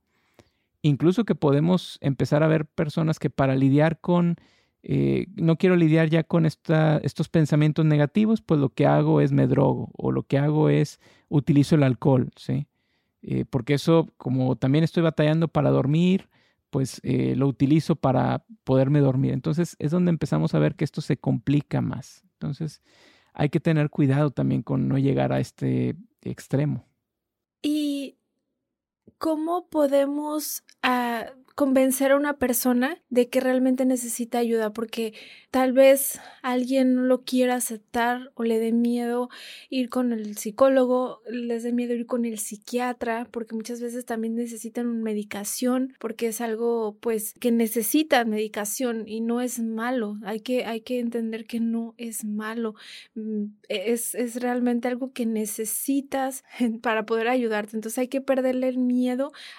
incluso 0.82 1.26
que 1.26 1.36
podemos 1.36 1.98
empezar 2.02 2.44
a 2.44 2.48
ver 2.48 2.66
personas 2.66 3.20
que 3.20 3.30
para 3.30 3.56
lidiar 3.56 4.00
con, 4.00 4.38
eh, 4.84 5.28
no 5.36 5.58
quiero 5.58 5.76
lidiar 5.76 6.10
ya 6.10 6.24
con 6.24 6.46
esta, 6.46 6.98
estos 7.04 7.30
pensamientos 7.30 7.86
negativos, 7.86 8.42
pues 8.42 8.60
lo 8.60 8.70
que 8.70 8.86
hago 8.86 9.22
es 9.22 9.32
me 9.32 9.48
drogo 9.48 9.90
o 9.98 10.12
lo 10.12 10.24
que 10.24 10.38
hago 10.38 10.70
es 10.70 11.00
utilizo 11.30 11.76
el 11.76 11.84
alcohol, 11.84 12.32
¿sí? 12.36 12.68
Eh, 13.22 13.46
porque 13.50 13.76
eso, 13.76 14.10
como 14.18 14.56
también 14.56 14.84
estoy 14.84 15.04
batallando 15.04 15.48
para 15.48 15.70
dormir, 15.70 16.30
pues 16.72 17.00
eh, 17.04 17.36
lo 17.36 17.48
utilizo 17.48 17.96
para 17.96 18.46
poderme 18.64 19.00
dormir. 19.00 19.34
Entonces 19.34 19.76
es 19.80 19.92
donde 19.92 20.10
empezamos 20.10 20.56
a 20.56 20.60
ver 20.60 20.76
que 20.76 20.86
esto 20.86 21.02
se 21.02 21.18
complica 21.18 21.82
más. 21.82 22.24
Entonces 22.34 22.82
hay 23.34 23.50
que 23.50 23.60
tener 23.60 23.90
cuidado 23.90 24.32
también 24.32 24.64
con 24.64 24.88
no 24.88 24.98
llegar 24.98 25.34
a 25.34 25.40
este 25.40 25.96
extremo. 26.24 26.90
¿Y 29.22 29.24
cómo 29.24 29.68
podemos 29.68 30.63
ah, 30.82 31.34
convencer 31.56 32.12
a 32.12 32.16
una 32.16 32.38
persona 32.38 32.98
de 33.10 33.30
que 33.30 33.40
realmente 33.40 33.86
necesita 33.86 34.40
ayuda? 34.40 34.74
Porque 34.74 35.13
tal 35.51 35.74
vez 35.74 36.20
alguien 36.42 36.96
no 36.96 37.01
lo 37.04 37.24
quiera 37.24 37.56
aceptar 37.56 38.32
o 38.36 38.44
le 38.44 38.58
dé 38.58 38.72
miedo 38.72 39.30
ir 39.70 39.90
con 39.90 40.13
el 40.13 40.38
psicólogo, 40.38 41.22
les 41.30 41.63
dé 41.63 41.74
miedo 41.74 41.94
ir 41.94 42.06
con 42.06 42.25
el 42.25 42.40
psiquiatra, 42.40 43.28
porque 43.32 43.54
muchas 43.54 43.82
veces 43.82 44.06
también 44.06 44.36
necesitan 44.36 45.04
medicación, 45.04 45.94
porque 46.00 46.28
es 46.28 46.42
algo 46.42 46.98
pues 47.01 47.34
que 47.40 47.51
necesitan 47.51 48.30
medicación 48.30 49.08
y 49.08 49.22
no 49.22 49.42
es 49.42 49.60
malo. 49.60 50.18
Hay 50.24 50.40
que, 50.40 50.66
hay 50.66 50.82
que 50.82 51.00
entender 51.00 51.46
que 51.46 51.60
no 51.60 51.94
es 51.98 52.24
malo. 52.24 52.75
Mm, 53.16 53.48
es, 53.68 54.16
es 54.16 54.42
realmente 54.42 54.88
algo 54.88 55.12
que 55.12 55.25
necesitas 55.25 56.44
para 56.82 57.06
poder 57.06 57.28
ayudarte. 57.28 57.75
Entonces 57.75 58.00
hay 58.00 58.08
que 58.08 58.22
perderle 58.22 58.70
el 58.70 58.78
miedo 58.78 59.11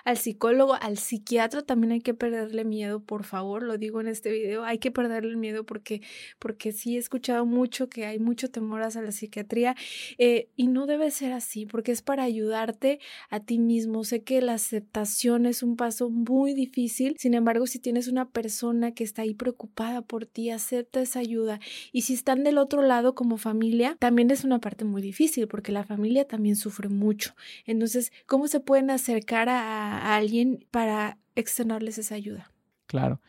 al 0.04 0.16
psicólogo, 0.16 0.74
al 0.74 0.98
psiquiatra 0.98 1.62
también 1.62 1.92
hay 1.92 2.00
que 2.00 2.14
perderle 2.14 2.64
miedo, 2.64 3.00
por 3.00 3.24
favor, 3.24 3.62
lo 3.62 3.78
digo 3.78 4.00
en 4.00 4.08
este 4.08 4.30
video, 4.30 4.64
hay 4.64 4.78
que 4.78 4.90
perderle 4.90 5.30
el 5.30 5.36
miedo 5.36 5.64
porque 5.64 5.92
porque, 6.38 6.72
sí 6.72 6.96
he 6.96 6.98
escuchado 6.98 7.44
mucho 7.44 7.88
que 7.88 8.06
hay 8.06 8.18
mucho 8.18 8.50
temor 8.50 8.82
hacia 8.82 9.02
la 9.02 9.12
psiquiatría 9.12 9.74
eh, 10.18 10.48
y 10.56 10.68
no 10.68 10.86
debe 10.86 11.10
ser 11.10 11.32
así, 11.32 11.66
porque 11.66 11.92
es 11.92 12.02
para 12.02 12.22
ayudarte 12.22 13.00
a 13.30 13.40
ti 13.40 13.58
mismo. 13.58 14.04
Sé 14.04 14.22
que 14.22 14.40
la 14.40 14.54
aceptación 14.54 15.46
es 15.46 15.62
un 15.62 15.76
paso 15.76 16.10
muy 16.10 16.54
difícil, 16.54 17.16
sin 17.18 17.34
embargo, 17.34 17.66
si 17.66 17.78
tienes 17.78 18.08
una 18.08 18.28
persona 18.28 18.92
que 18.92 19.04
está 19.04 19.22
ahí 19.22 19.34
preocupada 19.34 20.02
por 20.02 20.26
ti, 20.26 20.50
acepta 20.50 21.00
esa 21.00 21.18
ayuda. 21.18 21.60
Y 21.92 22.02
si 22.02 22.14
están 22.14 22.44
del 22.44 22.58
otro 22.58 22.82
lado 22.82 23.14
como 23.14 23.36
familia, 23.36 23.96
también 23.98 24.30
es 24.30 24.44
una 24.44 24.60
parte 24.60 24.84
muy 24.84 25.02
difícil, 25.02 25.48
porque 25.48 25.72
la 25.72 25.84
familia 25.84 26.26
también 26.26 26.56
sufre 26.56 26.88
mucho. 26.88 27.34
Entonces, 27.66 28.12
¿cómo 28.26 28.48
se 28.48 28.60
pueden 28.60 28.90
acercar 28.90 29.41
a, 29.48 30.16
alguien 30.16 30.66
para 30.70 31.18
externarles 31.34 31.98
esa 31.98 32.14
ayuda? 32.14 32.50
Claro. 32.86 33.20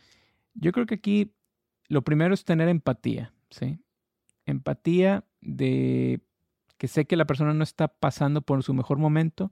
Yo 0.53 0.71
creo 0.71 0.85
que 0.85 0.95
aquí 0.95 1.31
lo 1.87 2.03
primero 2.03 2.33
es 2.33 2.45
tener 2.45 2.67
empatía, 2.69 3.33
¿sí? 3.49 3.79
Empatía 4.45 5.23
de 5.41 6.21
que 6.77 6.87
sé 6.87 7.05
que 7.05 7.15
la 7.15 7.25
persona 7.25 7.53
no 7.53 7.63
está 7.63 7.87
pasando 7.87 8.41
por 8.41 8.61
su 8.63 8.73
mejor 8.73 8.97
momento 8.97 9.51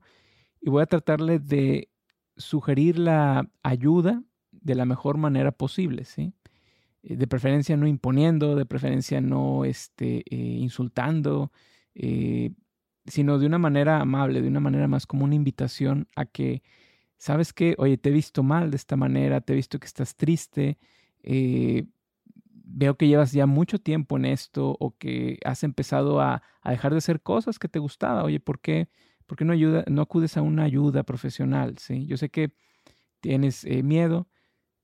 y 0.59 0.69
voy 0.69 0.83
a 0.83 0.87
tratarle 0.87 1.39
de 1.39 1.89
sugerir 2.37 2.99
la 2.99 3.49
ayuda 3.63 4.23
de 4.51 4.75
la 4.75 4.85
mejor 4.85 5.17
manera 5.17 5.51
posible, 5.51 6.05
¿sí? 6.05 6.33
Eh, 7.03 7.15
de 7.15 7.27
preferencia 7.27 7.75
no 7.77 7.87
imponiendo, 7.87 8.55
de 8.55 8.65
preferencia 8.65 9.21
no 9.21 9.65
este, 9.65 10.23
eh, 10.29 10.35
insultando, 10.35 11.51
eh, 11.95 12.51
sino 13.05 13.39
de 13.39 13.45
una 13.47 13.57
manera 13.57 13.99
amable, 13.99 14.41
de 14.41 14.47
una 14.47 14.59
manera 14.59 14.87
más 14.87 15.05
como 15.07 15.25
una 15.25 15.35
invitación 15.35 16.07
a 16.15 16.25
que, 16.25 16.63
¿sabes 17.17 17.53
qué? 17.53 17.75
Oye, 17.77 17.97
te 17.97 18.09
he 18.09 18.13
visto 18.13 18.43
mal 18.43 18.71
de 18.71 18.77
esta 18.77 18.95
manera, 18.95 19.41
te 19.41 19.53
he 19.53 19.55
visto 19.55 19.79
que 19.79 19.87
estás 19.87 20.15
triste, 20.15 20.77
veo 22.73 22.97
que 22.97 23.07
llevas 23.07 23.31
ya 23.31 23.45
mucho 23.45 23.79
tiempo 23.79 24.17
en 24.17 24.25
esto 24.25 24.75
o 24.79 24.97
que 24.97 25.39
has 25.45 25.63
empezado 25.63 26.21
a, 26.21 26.41
dejar 26.63 26.91
de 26.91 26.99
hacer 26.99 27.21
cosas 27.21 27.59
que 27.59 27.67
te 27.67 27.79
gustaba. 27.79 28.23
Oye, 28.23 28.39
¿por 28.39 28.59
qué, 28.59 28.87
por 29.25 29.37
qué 29.37 29.45
no, 29.45 29.53
ayuda, 29.53 29.83
no 29.87 30.01
acudes 30.01 30.37
a 30.37 30.41
una 30.41 30.63
ayuda 30.63 31.03
profesional? 31.03 31.77
¿sí? 31.77 32.05
Yo 32.05 32.17
sé 32.17 32.29
que 32.29 32.53
tienes 33.19 33.65
eh, 33.65 33.83
miedo. 33.83 34.27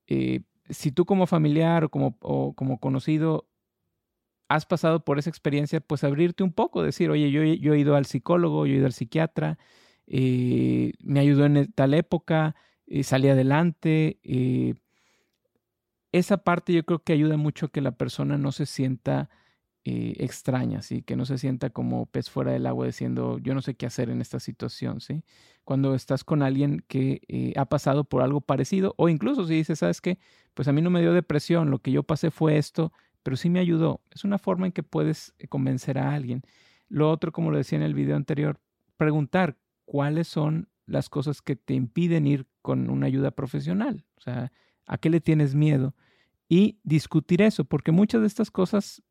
Eh, 0.07 0.41
si 0.69 0.91
tú 0.91 1.05
como 1.05 1.27
familiar 1.27 1.85
o 1.85 1.89
como, 1.89 2.17
como 2.55 2.79
conocido 2.79 3.47
has 4.49 4.65
pasado 4.65 5.03
por 5.03 5.19
esa 5.19 5.29
experiencia, 5.29 5.81
pues 5.81 6.03
abrirte 6.03 6.43
un 6.43 6.53
poco, 6.53 6.83
decir, 6.83 7.09
oye, 7.09 7.31
yo, 7.31 7.43
yo 7.43 7.73
he 7.73 7.79
ido 7.79 7.95
al 7.95 8.05
psicólogo, 8.05 8.65
yo 8.65 8.73
he 8.73 8.77
ido 8.77 8.85
al 8.85 8.93
psiquiatra, 8.93 9.57
eh, 10.07 10.93
me 11.03 11.19
ayudó 11.19 11.45
en 11.45 11.71
tal 11.73 11.93
época, 11.93 12.55
salí 13.03 13.29
adelante 13.29 14.19
esa 16.11 16.37
parte 16.37 16.73
yo 16.73 16.83
creo 16.83 16.99
que 17.03 17.13
ayuda 17.13 17.37
mucho 17.37 17.67
a 17.67 17.69
que 17.69 17.81
la 17.81 17.91
persona 17.91 18.37
no 18.37 18.51
se 18.51 18.65
sienta 18.65 19.29
eh, 19.85 20.15
extraña, 20.19 20.81
¿sí? 20.81 21.01
que 21.01 21.15
no 21.15 21.25
se 21.25 21.37
sienta 21.37 21.69
como 21.69 22.07
pez 22.07 22.29
fuera 22.29 22.51
del 22.51 22.65
agua 22.65 22.85
diciendo 22.85 23.37
yo 23.39 23.53
no 23.53 23.61
sé 23.61 23.75
qué 23.75 23.85
hacer 23.85 24.09
en 24.09 24.21
esta 24.21 24.39
situación. 24.39 25.01
¿sí? 25.01 25.23
Cuando 25.63 25.95
estás 25.95 26.23
con 26.23 26.41
alguien 26.43 26.83
que 26.87 27.21
eh, 27.27 27.53
ha 27.55 27.65
pasado 27.65 28.03
por 28.03 28.21
algo 28.21 28.41
parecido 28.41 28.93
o 28.97 29.09
incluso 29.09 29.45
si 29.45 29.55
dices, 29.55 29.79
¿sabes 29.79 30.01
qué? 30.01 30.19
Pues 30.53 30.67
a 30.67 30.73
mí 30.73 30.81
no 30.81 30.89
me 30.89 31.01
dio 31.01 31.13
depresión, 31.13 31.71
lo 31.71 31.79
que 31.79 31.91
yo 31.91 32.03
pasé 32.03 32.31
fue 32.31 32.57
esto, 32.57 32.91
pero 33.27 33.35
sí 33.35 33.49
me 33.49 33.59
ayudó. 33.59 33.99
Es 34.09 34.23
una 34.23 34.37
forma 34.37 34.67
en 34.67 34.71
que 34.71 34.83
puedes 34.83 35.33
eh, 35.37 35.49
convencer 35.49 35.97
a 35.97 36.13
alguien. 36.13 36.43
Lo 36.87 37.11
otro, 37.11 37.33
como 37.33 37.51
lo 37.51 37.57
decía 37.57 37.77
en 37.77 37.83
el 37.83 37.93
video 37.93 38.15
anterior, 38.15 38.57
preguntar 38.95 39.57
cuáles 39.83 40.29
son 40.29 40.69
las 40.85 41.09
cosas 41.09 41.41
que 41.41 41.57
te 41.57 41.73
impiden 41.73 42.25
ir 42.25 42.47
con 42.61 42.89
una 42.89 43.07
ayuda 43.07 43.31
profesional. 43.31 44.05
O 44.15 44.21
sea, 44.21 44.53
¿a 44.85 44.97
qué 44.97 45.09
le 45.09 45.19
tienes 45.19 45.55
miedo? 45.55 45.93
y 46.49 46.79
discutir 46.83 47.41
eso, 47.41 47.65
porque 47.65 47.91
muchas 47.91 48.21
de 48.21 48.27
estas 48.27 48.51
cosas 48.51 49.03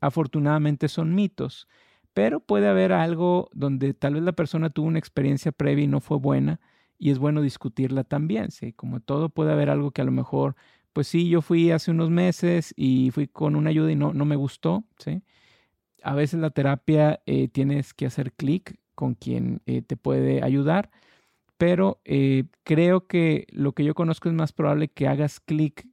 afortunadamente 0.00 0.88
son 0.88 1.14
mitos, 1.14 1.68
pero 2.12 2.40
puede 2.40 2.68
haber 2.68 2.92
algo 2.92 3.48
donde 3.54 3.94
tal 3.94 4.14
vez 4.14 4.22
la 4.22 4.32
persona 4.32 4.68
tuvo 4.68 4.88
una 4.88 4.98
experiencia 4.98 5.52
previa 5.52 5.84
y 5.84 5.88
no 5.88 6.00
fue 6.00 6.18
buena 6.18 6.60
y 6.98 7.10
es 7.10 7.18
bueno 7.18 7.40
discutirla 7.40 8.04
también, 8.04 8.50
¿sí? 8.50 8.74
Como 8.74 9.00
todo 9.00 9.30
puede 9.30 9.52
haber 9.52 9.70
algo 9.70 9.90
que 9.90 10.02
a 10.02 10.04
lo 10.04 10.12
mejor, 10.12 10.54
pues 10.92 11.08
sí, 11.08 11.28
yo 11.28 11.42
fui 11.42 11.70
hace 11.70 11.90
unos 11.90 12.10
meses 12.10 12.74
y 12.76 13.10
fui 13.12 13.28
con 13.28 13.56
una 13.56 13.70
ayuda 13.70 13.92
y 13.92 13.96
no, 13.96 14.12
no 14.12 14.24
me 14.24 14.36
gustó, 14.36 14.84
¿sí? 14.98 15.22
A 16.02 16.14
veces 16.14 16.40
la 16.40 16.50
terapia 16.50 17.22
eh, 17.26 17.48
tienes 17.48 17.94
que 17.94 18.06
hacer 18.06 18.32
clic 18.32 18.78
con 18.94 19.14
quien 19.14 19.62
eh, 19.66 19.82
te 19.82 19.96
puede 19.96 20.42
ayudar, 20.42 20.90
pero 21.58 22.00
eh, 22.04 22.44
creo 22.64 23.06
que 23.06 23.46
lo 23.50 23.72
que 23.72 23.84
yo 23.84 23.94
conozco 23.94 24.28
es 24.28 24.34
más 24.34 24.52
probable 24.52 24.88
que 24.88 25.08
hagas 25.08 25.40
clic 25.40 25.86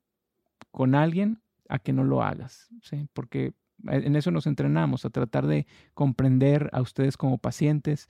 con 0.71 0.95
alguien 0.95 1.41
a 1.69 1.79
que 1.79 1.93
no 1.93 2.03
lo 2.03 2.23
hagas, 2.23 2.69
¿sí? 2.81 3.07
porque 3.13 3.53
en 3.85 4.15
eso 4.15 4.31
nos 4.31 4.47
entrenamos, 4.47 5.05
a 5.05 5.09
tratar 5.09 5.45
de 5.45 5.67
comprender 5.93 6.69
a 6.73 6.81
ustedes 6.81 7.17
como 7.17 7.37
pacientes 7.37 8.09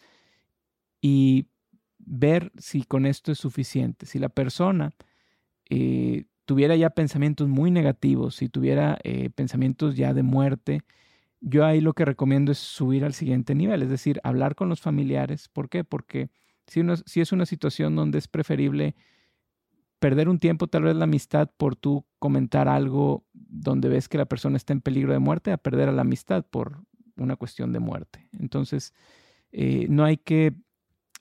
y 1.02 1.48
ver 1.98 2.52
si 2.58 2.84
con 2.84 3.06
esto 3.06 3.32
es 3.32 3.40
suficiente. 3.40 4.06
Si 4.06 4.20
la 4.20 4.30
persona 4.30 4.94
eh, 5.70 6.26
tuviera 6.48 6.78
ya 6.78 6.90
pensamientos 6.92 7.50
muy 7.50 7.72
negativos, 7.72 8.38
si 8.38 8.48
tuviera 8.48 8.98
eh, 9.04 9.30
pensamientos 9.30 9.98
ya 9.98 10.14
de 10.14 10.24
muerte, 10.24 10.82
yo 11.42 11.66
ahí 11.66 11.82
lo 11.82 11.92
que 11.92 12.06
recomiendo 12.06 12.54
es 12.54 12.58
subir 12.58 13.04
al 13.04 13.14
siguiente 13.14 13.54
nivel, 13.54 13.84
es 13.84 13.90
decir, 13.90 14.22
hablar 14.24 14.56
con 14.56 14.70
los 14.70 14.80
familiares. 14.80 15.50
¿Por 15.50 15.68
qué? 15.68 15.84
Porque 15.84 16.30
si, 16.66 16.82
si 17.06 17.20
es 17.20 17.34
una 17.34 17.46
situación 17.46 17.98
donde 17.98 18.18
es 18.18 18.30
preferible 18.30 18.96
perder 20.00 20.30
un 20.30 20.40
tiempo, 20.40 20.68
tal 20.68 20.84
vez 20.84 20.96
la 20.96 21.04
amistad 21.04 21.52
por 21.58 21.76
tú 21.76 22.06
comentar 22.18 22.70
algo 22.70 23.26
donde 23.34 23.90
ves 23.90 24.08
que 24.08 24.18
la 24.18 24.26
persona 24.26 24.56
está 24.56 24.72
en 24.72 24.80
peligro 24.80 25.12
de 25.12 25.20
muerte, 25.20 25.52
a 25.52 25.58
perder 25.58 25.90
a 25.90 25.92
la 25.92 26.04
amistad 26.04 26.46
por 26.50 26.80
una 27.18 27.36
cuestión 27.36 27.74
de 27.74 27.80
muerte. 27.80 28.30
Entonces, 28.32 28.94
eh, 29.52 29.88
no 29.90 30.06
hay 30.06 30.16
que 30.16 30.54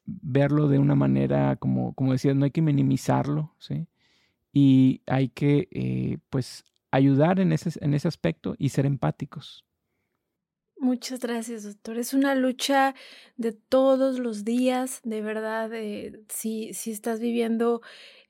verlo 0.05 0.69
de 0.69 0.79
una 0.79 0.95
manera, 0.95 1.57
como, 1.57 1.95
como 1.95 2.13
decías, 2.13 2.37
no 2.37 2.45
hay 2.45 2.53
que 2.53 2.63
minimizarlo, 2.63 3.57
¿sí? 3.59 3.89
Y 4.59 5.03
hay 5.07 5.29
que, 5.29 5.69
eh, 5.71 6.17
pues, 6.31 6.65
ayudar 6.91 7.41
en 7.41 7.53
ese, 7.53 7.79
en 7.85 7.93
ese 7.93 8.09
aspecto 8.09 8.55
y 8.59 8.71
ser 8.71 8.87
empáticos. 8.87 9.67
Muchas 10.79 11.21
gracias, 11.21 11.65
doctor. 11.65 11.99
Es 11.99 12.15
una 12.15 12.35
lucha 12.35 12.95
de 13.37 13.53
todos 13.53 14.19
los 14.19 14.45
días, 14.47 15.01
de 15.05 15.21
verdad. 15.21 15.71
si, 16.31 16.73
si 16.73 16.91
estás 16.91 17.21
viviendo 17.21 17.83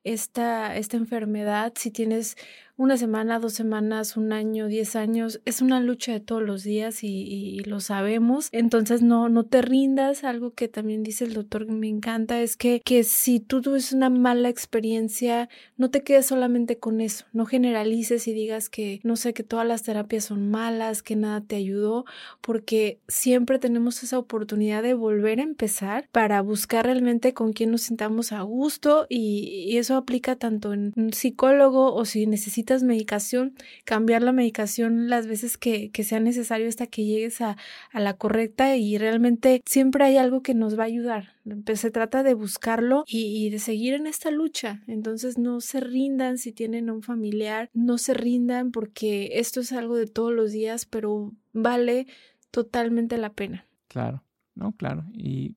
esta, 0.02 0.76
esta 0.76 0.96
enfermedad, 0.96 1.74
si 1.76 1.92
tienes 1.92 2.36
una 2.78 2.98
semana, 2.98 3.38
dos 3.38 3.54
semanas, 3.54 4.18
un 4.18 4.32
año, 4.32 4.66
diez 4.66 4.96
años, 4.96 5.40
es 5.46 5.62
una 5.62 5.80
lucha 5.80 6.12
de 6.12 6.20
todos 6.20 6.42
los 6.42 6.62
días 6.62 7.02
y, 7.02 7.56
lo 7.66 7.80
sabemos. 7.80 8.48
Entonces 8.52 9.02
no, 9.02 9.28
no 9.28 9.44
te 9.44 9.62
rindas. 9.62 10.24
Algo 10.24 10.52
que 10.52 10.68
también 10.68 11.02
dice 11.02 11.24
el 11.24 11.32
doctor 11.32 11.66
que 11.66 11.72
me 11.72 11.88
encanta 11.88 12.40
es 12.40 12.56
que, 12.56 12.80
que 12.84 13.02
si 13.02 13.40
tú 13.40 13.62
tuviste 13.62 13.96
una 13.96 14.10
mala 14.10 14.50
experiencia, 14.50 15.48
no 15.76 15.90
te 15.90 16.02
quedes 16.02 16.26
solamente 16.26 16.78
con 16.78 17.00
eso. 17.00 17.24
No 17.32 17.46
generalices 17.46 18.28
y 18.28 18.34
digas 18.34 18.68
que, 18.68 19.00
no 19.02 19.16
sé, 19.16 19.32
que 19.32 19.42
todas 19.42 19.66
las 19.66 19.82
terapias 19.82 20.24
son 20.24 20.50
malas, 20.50 21.02
que 21.02 21.16
nada 21.16 21.40
te 21.40 21.56
ayudó, 21.56 22.04
porque 22.40 23.00
siempre 23.08 23.58
tenemos 23.58 24.02
esa 24.02 24.18
oportunidad 24.18 24.82
de 24.82 24.94
volver 24.94 25.40
a 25.40 25.44
empezar 25.44 26.08
para 26.12 26.42
buscar 26.42 26.84
realmente 26.84 27.32
con 27.32 27.52
quién 27.52 27.70
nos 27.70 27.82
sintamos 27.82 28.32
a 28.32 28.42
gusto 28.42 29.06
y, 29.08 29.64
y 29.66 29.78
eso 29.78 29.96
aplica 29.96 30.36
tanto 30.36 30.72
en 30.74 30.92
un 30.94 31.12
psicólogo 31.14 31.94
o 31.94 32.04
si 32.04 32.26
necesitas 32.26 32.65
medicación, 32.82 33.54
cambiar 33.84 34.22
la 34.22 34.32
medicación 34.32 35.08
las 35.08 35.26
veces 35.26 35.56
que, 35.56 35.90
sea 36.04 36.20
necesario 36.20 36.68
hasta 36.68 36.86
que 36.86 37.04
llegues 37.04 37.40
a, 37.40 37.56
la 37.92 38.14
correcta 38.14 38.76
y 38.76 38.98
realmente 38.98 39.62
siempre 39.66 40.04
hay 40.04 40.16
algo 40.16 40.42
que 40.42 40.54
nos 40.54 40.78
va 40.78 40.84
a 40.84 40.86
ayudar. 40.86 41.34
Pues 41.64 41.80
se 41.80 41.90
trata 41.90 42.22
de 42.22 42.34
buscarlo 42.34 43.04
y, 43.06 43.50
de 43.50 43.58
seguir 43.58 43.94
en 43.94 44.06
esta 44.06 44.30
lucha. 44.30 44.82
Entonces 44.86 45.38
no 45.38 45.60
se 45.60 45.80
rindan 45.80 46.38
si 46.38 46.52
tienen 46.52 46.90
un 46.90 47.02
familiar, 47.02 47.70
no 47.72 47.98
se 47.98 48.14
rindan 48.14 48.72
porque 48.72 49.30
esto 49.34 49.60
es 49.60 49.72
algo 49.72 49.96
de 49.96 50.06
todos 50.06 50.32
los 50.32 50.52
días, 50.52 50.86
pero 50.86 51.32
vale 51.52 52.06
totalmente 52.50 53.18
la 53.18 53.32
pena. 53.32 53.66
Claro, 53.88 54.22
no, 54.54 54.72
claro. 54.72 55.04
Y 55.12 55.56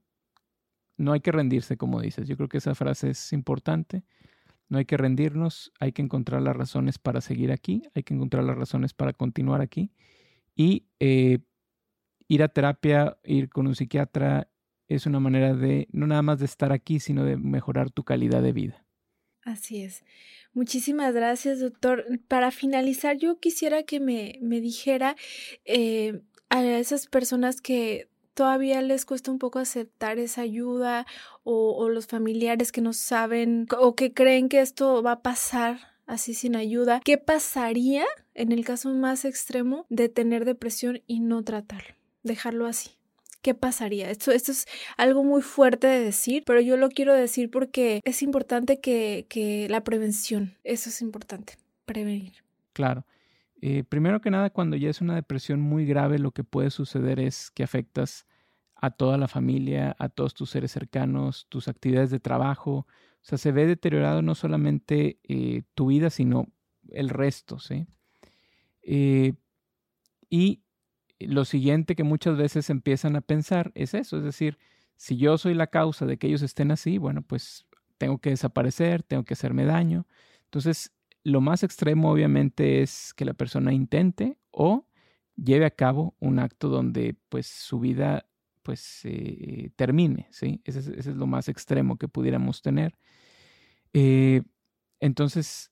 no 1.00 1.14
hay 1.14 1.22
que 1.22 1.32
rendirse, 1.32 1.78
como 1.78 2.02
dices. 2.02 2.28
Yo 2.28 2.36
creo 2.36 2.50
que 2.50 2.58
esa 2.58 2.76
frase 2.76 3.12
es 3.12 3.34
importante. 3.34 4.04
No 4.70 4.78
hay 4.78 4.86
que 4.86 4.98
rendirnos, 4.98 5.72
hay 5.80 5.92
que 5.92 6.02
encontrar 6.02 6.42
las 6.42 6.56
razones 6.56 7.00
para 7.00 7.22
seguir 7.22 7.52
aquí, 7.52 7.84
hay 7.96 8.04
que 8.04 8.14
encontrar 8.14 8.44
las 8.44 8.56
razones 8.56 8.94
para 8.94 9.14
continuar 9.14 9.62
aquí 9.62 9.92
y 10.56 10.86
eh, 11.00 11.40
ir 12.28 12.44
a 12.44 12.50
terapia, 12.50 13.18
ir 13.24 13.50
con 13.50 13.68
un 13.68 13.76
psiquiatra 13.76 14.50
es 14.88 15.06
una 15.06 15.20
manera 15.20 15.54
de 15.54 15.88
no 15.92 16.08
nada 16.08 16.22
más 16.22 16.40
de 16.40 16.46
estar 16.46 16.72
aquí, 16.72 17.00
sino 17.00 17.24
de 17.24 17.38
mejorar 17.38 17.92
tu 17.92 18.04
calidad 18.04 18.42
de 18.42 18.52
vida. 18.54 18.86
Así 19.44 19.84
es. 19.84 20.04
Muchísimas 20.54 21.14
gracias, 21.14 21.60
doctor. 21.60 22.06
Para 22.28 22.52
finalizar, 22.52 23.18
yo 23.18 23.40
quisiera 23.40 23.84
que 23.84 24.00
me, 24.00 24.38
me 24.42 24.62
dijera 24.62 25.16
eh, 25.66 26.22
a 26.50 26.64
esas 26.64 27.08
personas 27.08 27.62
que 27.62 28.10
todavía 28.40 28.82
les 28.82 29.04
cuesta 29.04 29.32
un 29.32 29.38
poco 29.38 29.60
aceptar 29.60 30.18
esa 30.18 30.44
ayuda 30.44 31.06
o, 31.44 31.90
los 31.90 32.08
familiares 32.08 32.72
que 32.72 32.80
no 32.80 32.94
saben 32.94 33.68
o 33.78 33.96
que 33.96 34.14
creen 34.14 34.48
que 34.48 34.62
esto 34.62 35.04
va 35.04 35.12
a 35.12 35.22
pasar 35.22 35.80
así 36.08 36.34
sin 36.34 36.56
ayuda, 36.56 37.02
¿qué 37.04 37.18
pasaría 37.18 38.06
en 38.36 38.54
el 38.54 38.64
caso 38.64 38.94
más 38.94 39.26
extremo 39.26 39.86
de 39.90 40.08
tener 40.08 40.46
depresión 40.46 41.02
y 41.06 41.20
no 41.20 41.44
tratarlo? 41.44 41.96
Dejarlo 42.24 42.66
así. 42.66 42.92
¿Qué 43.42 43.56
pasaría? 43.56 44.10
Esto, 44.10 44.32
es 44.32 44.66
algo 44.96 45.26
muy 45.26 45.42
fuerte 45.42 45.88
de 45.88 46.00
decir, 46.00 46.44
pero 46.46 46.62
yo 46.62 46.78
lo 46.78 46.88
quiero 46.88 47.14
decir 47.14 47.52
porque 47.52 48.00
es 48.06 48.22
importante 48.22 48.80
que, 48.80 49.26
que 49.28 49.68
la 49.70 49.84
prevención, 49.84 50.56
eso 50.64 50.88
es 50.88 51.02
importante, 51.02 51.58
prevenir. 51.84 52.36
Claro. 52.72 53.06
Eh, 53.62 53.84
primero 53.84 54.22
que 54.22 54.32
nada, 54.32 54.50
cuando 54.50 54.78
ya 54.78 54.90
es 54.90 55.02
una 55.02 55.16
depresión 55.16 55.60
muy 55.60 55.86
grave, 55.86 56.20
lo 56.20 56.32
que 56.32 56.46
puede 56.46 56.70
suceder 56.70 57.20
es 57.20 57.52
que 57.52 57.64
afectas 57.64 58.26
a 58.82 58.92
toda 58.92 59.18
la 59.18 59.28
familia, 59.28 59.96
a 60.00 60.10
todos 60.10 60.34
tus 60.34 60.50
seres 60.50 60.72
cercanos, 60.72 61.48
tus 61.50 61.68
actividades 61.68 62.12
de 62.12 62.20
trabajo. 62.20 62.72
O 62.72 63.22
sea, 63.22 63.38
se 63.38 63.52
ve 63.52 63.66
deteriorado 63.66 64.22
no 64.22 64.36
solamente 64.36 65.20
eh, 65.24 65.64
tu 65.76 65.88
vida, 65.88 66.10
sino 66.10 66.48
el 66.90 67.10
resto, 67.10 67.60
¿sí? 67.60 67.88
Eh, 68.82 69.34
y 70.30 70.64
lo 71.20 71.44
siguiente 71.44 71.96
que 71.96 72.04
muchas 72.04 72.38
veces 72.38 72.70
empiezan 72.70 73.16
a 73.16 73.22
pensar 73.22 73.72
es 73.76 73.94
eso, 73.94 74.18
es 74.18 74.24
decir, 74.24 74.58
si 74.96 75.18
yo 75.18 75.38
soy 75.38 75.54
la 75.54 75.68
causa 75.68 76.06
de 76.06 76.18
que 76.18 76.28
ellos 76.28 76.42
estén 76.42 76.72
así, 76.72 76.98
bueno, 76.98 77.22
pues 77.22 77.66
tengo 77.98 78.20
que 78.20 78.32
desaparecer, 78.32 79.04
tengo 79.04 79.24
que 79.24 79.34
hacerme 79.34 79.66
daño. 79.66 80.08
Entonces, 80.46 80.94
lo 81.24 81.42
más 81.42 81.64
extremo 81.64 82.12
obviamente 82.12 82.82
es 82.82 83.14
que 83.14 83.26
la 83.26 83.34
persona 83.34 83.74
intente 83.74 84.38
o 84.52 84.88
lleve 85.36 85.66
a 85.66 85.72
cabo 85.72 86.16
un 86.20 86.40
acto 86.40 86.70
donde 86.70 87.16
pues 87.30 87.48
su 87.48 87.80
vida 87.80 88.29
pues 88.70 89.02
eh, 89.04 89.72
termine, 89.76 90.28
¿sí? 90.30 90.62
Ese 90.64 90.78
es, 90.96 91.08
lo 91.08 91.26
más 91.26 91.50
extremo 91.50 91.98
que 91.98 92.08
pudiéramos 92.08 92.62
tener. 92.62 92.96
Eh, 93.94 94.44
entonces, 95.00 95.72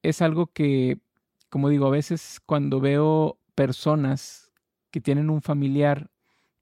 es 0.00 0.22
algo 0.22 0.46
que, 0.46 1.02
como 1.50 1.68
digo, 1.68 1.86
a 1.86 1.90
veces 1.90 2.40
cuando 2.46 2.80
veo 2.80 3.38
personas 3.54 4.50
que 4.90 5.02
tienen 5.02 5.28
un 5.28 5.42
familiar 5.42 6.10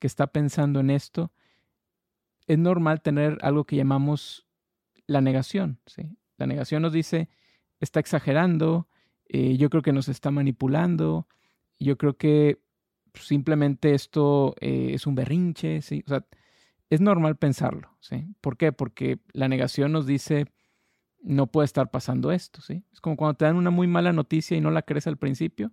que 0.00 0.08
está 0.08 0.26
pensando 0.26 0.80
en 0.80 0.90
esto, 0.90 1.30
es 2.48 2.58
normal 2.58 3.00
tener 3.00 3.38
algo 3.42 3.62
que 3.62 3.76
llamamos 3.76 4.48
la 5.06 5.20
negación, 5.20 5.78
¿sí? 5.86 6.18
La 6.38 6.48
negación 6.48 6.82
nos 6.82 6.92
dice, 6.92 7.28
está 7.78 8.00
exagerando, 8.00 8.88
eh, 9.28 9.56
yo 9.58 9.70
creo 9.70 9.82
que 9.82 9.92
nos 9.92 10.08
está 10.08 10.32
manipulando, 10.32 11.28
yo 11.78 11.96
creo 11.98 12.16
que 12.16 12.58
simplemente 13.14 13.94
esto 13.94 14.54
eh, 14.60 14.92
es 14.94 15.06
un 15.06 15.14
berrinche, 15.14 15.82
¿sí? 15.82 16.04
Es 16.90 17.00
normal 17.00 17.36
pensarlo, 17.36 17.96
¿sí? 18.00 18.26
¿Por 18.40 18.56
qué? 18.56 18.72
Porque 18.72 19.20
la 19.32 19.48
negación 19.48 19.92
nos 19.92 20.06
dice, 20.06 20.46
no 21.22 21.46
puede 21.46 21.66
estar 21.66 21.90
pasando 21.90 22.32
esto, 22.32 22.60
¿sí? 22.60 22.84
Es 22.92 23.00
como 23.00 23.16
cuando 23.16 23.34
te 23.34 23.44
dan 23.44 23.56
una 23.56 23.70
muy 23.70 23.86
mala 23.86 24.12
noticia 24.12 24.56
y 24.56 24.60
no 24.60 24.70
la 24.70 24.82
crees 24.82 25.06
al 25.06 25.16
principio, 25.18 25.72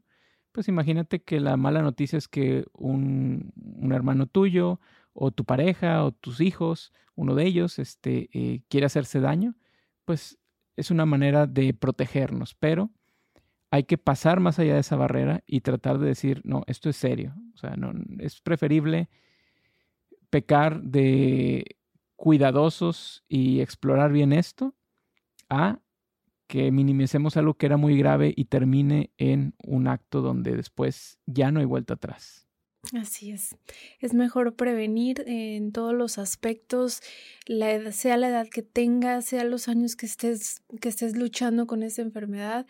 pues 0.52 0.68
imagínate 0.68 1.22
que 1.22 1.40
la 1.40 1.58
mala 1.58 1.82
noticia 1.82 2.18
es 2.18 2.28
que 2.28 2.66
un, 2.74 3.54
hermano 3.92 4.28
tuyo 4.28 4.80
o 5.14 5.32
tu 5.32 5.46
pareja 5.46 6.04
o 6.04 6.12
tus 6.12 6.42
hijos, 6.42 6.94
uno 7.16 7.36
de 7.36 7.46
ellos, 7.46 7.80
este, 7.80 8.30
eh, 8.34 8.62
quiere 8.70 8.86
hacerse 8.86 9.20
daño, 9.20 9.56
pues 10.06 10.40
es 10.76 10.92
una 10.92 11.06
manera 11.06 11.46
de 11.46 11.74
protegernos, 11.74 12.56
pero 12.56 12.92
hay 13.72 13.84
que 13.84 13.98
pasar 13.98 14.40
más 14.40 14.60
allá 14.60 14.74
de 14.74 14.80
esa 14.80 14.96
barrera 14.96 15.44
y 15.46 15.62
tratar 15.62 16.00
de 16.00 16.08
decir, 16.08 16.42
no, 16.44 16.64
esto 16.68 16.90
es 16.90 16.96
serio. 16.96 17.36
O 17.54 17.58
sea, 17.58 17.76
no, 17.76 17.94
es 18.20 18.42
preferible 18.42 19.10
pecar 20.30 20.82
de 20.82 21.78
cuidadosos 22.16 23.24
y 23.28 23.62
explorar 23.62 24.12
bien 24.12 24.34
esto 24.34 24.76
a 25.50 25.80
que 26.48 26.72
minimicemos 26.72 27.38
algo 27.38 27.54
que 27.54 27.68
era 27.68 27.78
muy 27.78 27.98
grave 27.98 28.34
y 28.36 28.46
termine 28.46 29.12
en 29.18 29.54
un 29.64 29.88
acto 29.88 30.22
donde 30.22 30.56
después 30.56 31.20
ya 31.28 31.52
no 31.52 31.60
hay 31.60 31.66
vuelta 31.66 31.94
atrás. 31.94 32.49
Así 32.94 33.32
es. 33.32 33.56
Es 34.00 34.16
mejor 34.16 34.56
prevenir 34.56 35.24
en 35.28 35.72
todos 35.72 35.94
los 35.94 36.18
aspectos, 36.18 37.02
la 37.46 37.92
sea 37.92 38.18
la 38.18 38.30
edad 38.30 38.48
que 38.48 38.64
tengas, 38.64 39.26
sea 39.26 39.44
los 39.44 39.68
años 39.68 39.96
que 39.96 40.08
estés, 40.08 40.64
que 40.82 40.90
estés 40.90 41.16
luchando 41.16 41.68
con 41.68 41.84
esa 41.84 42.02
enfermedad. 42.02 42.66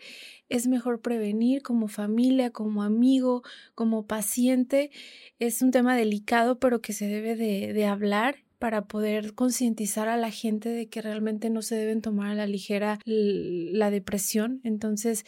Es 0.50 0.66
mejor 0.66 1.00
prevenir 1.00 1.62
como 1.62 1.88
familia, 1.88 2.50
como 2.50 2.82
amigo, 2.82 3.42
como 3.74 4.06
paciente. 4.06 4.90
Es 5.38 5.62
un 5.62 5.70
tema 5.70 5.96
delicado, 5.96 6.58
pero 6.58 6.82
que 6.82 6.92
se 6.92 7.06
debe 7.06 7.34
de, 7.34 7.72
de 7.72 7.86
hablar 7.86 8.44
para 8.60 8.82
poder 8.82 9.32
concientizar 9.32 10.08
a 10.08 10.18
la 10.18 10.30
gente 10.30 10.68
de 10.68 10.86
que 10.86 11.00
realmente 11.00 11.48
no 11.48 11.62
se 11.62 11.76
deben 11.76 12.02
tomar 12.02 12.32
a 12.32 12.34
la 12.34 12.46
ligera 12.46 12.98
la 13.06 13.90
depresión. 13.90 14.60
Entonces, 14.64 15.24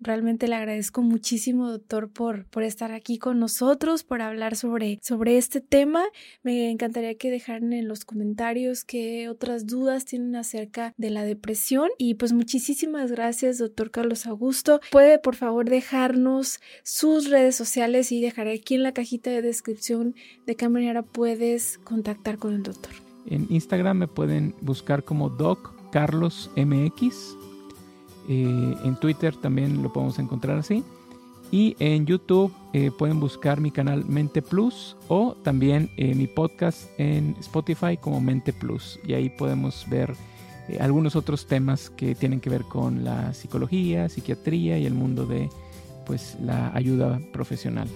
realmente 0.00 0.48
le 0.48 0.54
agradezco 0.54 1.02
muchísimo, 1.02 1.70
doctor, 1.70 2.08
por, 2.08 2.46
por 2.46 2.62
estar 2.62 2.92
aquí 2.92 3.18
con 3.18 3.38
nosotros, 3.38 4.04
por 4.04 4.22
hablar 4.22 4.56
sobre, 4.56 4.98
sobre 5.02 5.38
este 5.38 5.60
tema. 5.60 6.04
Me 6.42 6.70
encantaría 6.70 7.14
que 7.16 7.30
dejaran 7.30 7.72
en 7.72 7.88
los 7.88 8.04
comentarios 8.04 8.84
qué 8.84 9.28
otras 9.28 9.66
dudas 9.66 10.04
tienen 10.04 10.36
acerca 10.36 10.94
de 10.96 11.10
la 11.10 11.24
depresión. 11.24 11.90
Y 11.98 12.14
pues 12.14 12.32
muchísimas 12.32 13.10
gracias, 13.10 13.58
doctor 13.58 13.90
Carlos 13.90 14.26
Augusto. 14.26 14.80
Puede, 14.90 15.18
por 15.18 15.36
favor, 15.36 15.68
dejarnos 15.68 16.60
sus 16.82 17.30
redes 17.30 17.56
sociales 17.56 18.12
y 18.12 18.20
dejaré 18.20 18.54
aquí 18.54 18.74
en 18.74 18.82
la 18.82 18.92
cajita 18.92 19.30
de 19.30 19.42
descripción 19.42 20.14
de 20.46 20.56
qué 20.56 20.68
manera 20.68 21.02
puedes 21.02 21.78
contactar 21.78 22.38
con 22.38 22.54
el 22.54 22.62
doctor. 22.62 22.92
En 23.26 23.46
Instagram 23.50 23.98
me 23.98 24.08
pueden 24.08 24.54
buscar 24.60 25.04
como 25.04 25.28
Doc 25.28 25.74
Carlos 25.90 26.50
MX. 26.56 27.45
Eh, 28.28 28.76
en 28.84 28.96
Twitter 28.96 29.36
también 29.36 29.82
lo 29.82 29.92
podemos 29.92 30.18
encontrar 30.18 30.58
así. 30.58 30.84
Y 31.52 31.76
en 31.78 32.06
YouTube 32.06 32.52
eh, 32.72 32.90
pueden 32.96 33.20
buscar 33.20 33.60
mi 33.60 33.70
canal 33.70 34.04
Mente 34.04 34.42
Plus 34.42 34.96
o 35.08 35.36
también 35.44 35.90
eh, 35.96 36.14
mi 36.14 36.26
podcast 36.26 36.88
en 36.98 37.36
Spotify 37.38 37.96
como 37.96 38.20
Mente 38.20 38.52
Plus. 38.52 38.98
Y 39.06 39.14
ahí 39.14 39.30
podemos 39.30 39.86
ver 39.88 40.14
algunos 40.80 41.14
otros 41.14 41.46
temas 41.46 41.90
que 41.90 42.16
tienen 42.16 42.40
que 42.40 42.50
ver 42.50 42.64
con 42.64 43.04
la 43.04 43.32
psicología, 43.32 44.08
psiquiatría 44.08 44.78
y 44.78 44.86
el 44.86 44.94
mundo 44.94 45.24
de 45.24 45.48
pues, 46.04 46.36
la 46.40 46.74
ayuda 46.74 47.20
profesional. 47.32 47.88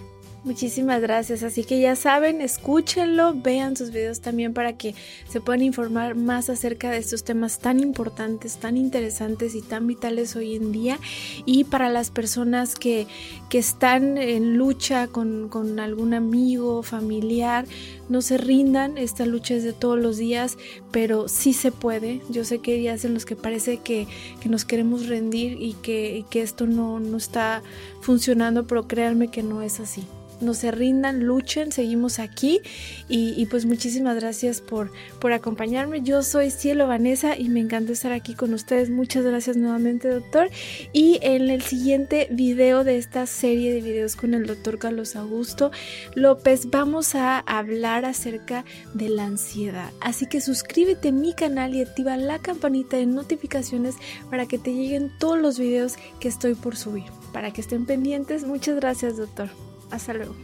Muchísimas 0.43 1.03
gracias. 1.03 1.43
Así 1.43 1.65
que 1.65 1.81
ya 1.81 1.95
saben, 1.97 2.41
escúchenlo, 2.41 3.35
vean 3.35 3.77
sus 3.77 3.91
videos 3.91 4.23
también 4.23 4.55
para 4.55 4.73
que 4.73 4.95
se 5.29 5.39
puedan 5.43 5.61
informar 5.61 6.15
más 6.15 6.49
acerca 6.49 6.91
de 6.91 6.97
estos 6.97 7.25
temas 7.25 7.59
tan 7.59 7.79
importantes, 7.79 8.57
tan 8.57 8.79
interesantes 8.79 9.55
y 9.55 9.61
tan 9.61 9.87
vitales 9.87 10.37
hoy 10.37 10.57
en 10.57 10.73
día. 10.73 10.99
Y 11.45 11.65
para 11.65 11.91
las 11.91 12.11
personas 12.11 12.75
que, 12.75 13.07
que 13.51 13.59
están 13.59 14.17
en 14.17 14.57
lucha 14.57 15.09
con, 15.09 15.51
con 15.51 15.79
algún 15.79 16.15
amigo, 16.15 16.83
familiar, 16.83 17.67
no 18.09 18.23
se 18.23 18.39
rindan. 18.39 18.97
Esta 18.97 19.27
lucha 19.27 19.55
es 19.55 19.63
de 19.63 19.75
todos 19.75 19.99
los 19.99 20.17
días, 20.17 20.57
pero 20.91 21.29
sí 21.29 21.53
se 21.53 21.71
puede. 21.71 22.23
Yo 22.31 22.47
sé 22.47 22.61
que 22.61 22.73
hay 22.73 22.81
días 22.81 23.05
en 23.05 23.13
los 23.13 23.27
que 23.27 23.37
parece 23.37 23.77
que, 23.77 24.07
que 24.41 24.49
nos 24.49 24.65
queremos 24.65 25.07
rendir 25.07 25.61
y 25.61 25.75
que, 25.75 26.25
que 26.31 26.41
esto 26.41 26.67
no, 26.67 26.99
no 26.99 27.19
está 27.19 27.63
funcionando, 28.01 28.67
pero 28.67 28.89
créanme 28.89 29.29
que 29.29 29.43
no 29.43 29.61
es 29.61 29.81
así 29.81 30.03
no 30.41 30.55
se 30.55 30.71
rindan, 30.71 31.25
luchen, 31.25 31.73
seguimos 31.73 32.19
aquí 32.19 32.61
y, 33.09 33.47
pues 33.47 33.67
muchísimas 33.67 34.17
gracias 34.17 34.61
por, 34.61 34.93
por 35.21 35.33
acompañarme. 35.33 36.03
Yo 36.03 36.23
soy 36.23 36.51
Cielo 36.51 36.87
Vanessa 36.87 37.37
y 37.37 37.49
me 37.49 37.61
encanta 37.61 37.93
estar 37.93 38.13
aquí 38.13 38.35
con 38.35 38.55
ustedes. 38.55 38.91
Muchas 38.91 39.25
gracias 39.25 39.57
nuevamente, 39.57 40.09
doctor. 40.09 40.51
Y 40.93 41.19
en 41.23 41.51
el 41.51 41.63
siguiente 41.63 42.29
video 42.31 42.85
de 42.85 42.99
esta 42.99 43.27
serie 43.27 43.73
de 43.73 43.81
videos 43.81 44.17
con 44.17 44.35
el 44.35 44.47
doctor 44.47 44.79
Carlos 44.79 45.17
Augusto 45.17 45.71
López 46.15 46.71
vamos 46.71 47.15
a 47.15 47.39
hablar 47.39 48.05
acerca 48.05 48.65
de 48.95 49.09
la 49.09 49.25
ansiedad. 49.25 49.91
Así 50.01 50.27
que 50.27 50.41
suscríbete 50.41 51.09
a 51.09 51.13
mi 51.13 51.35
canal 51.35 51.75
y 51.75 51.83
activa 51.83 52.17
la 52.17 52.39
campanita 52.39 52.97
de 52.97 53.07
notificaciones 53.07 53.97
para 54.31 54.47
que 54.47 54.59
te 54.59 54.73
lleguen 54.73 55.13
todos 55.19 55.39
los 55.39 55.59
videos 55.59 55.97
que 56.19 56.29
estoy 56.29 56.55
por 56.55 56.77
subir. 56.77 57.05
Para 57.33 57.53
que 57.53 57.61
estén 57.61 57.87
pendientes. 57.87 58.45
Muchas 58.45 58.77
gracias, 58.77 59.17
doctor. 59.17 59.70
Hasta 59.91 60.13
luego. 60.15 60.35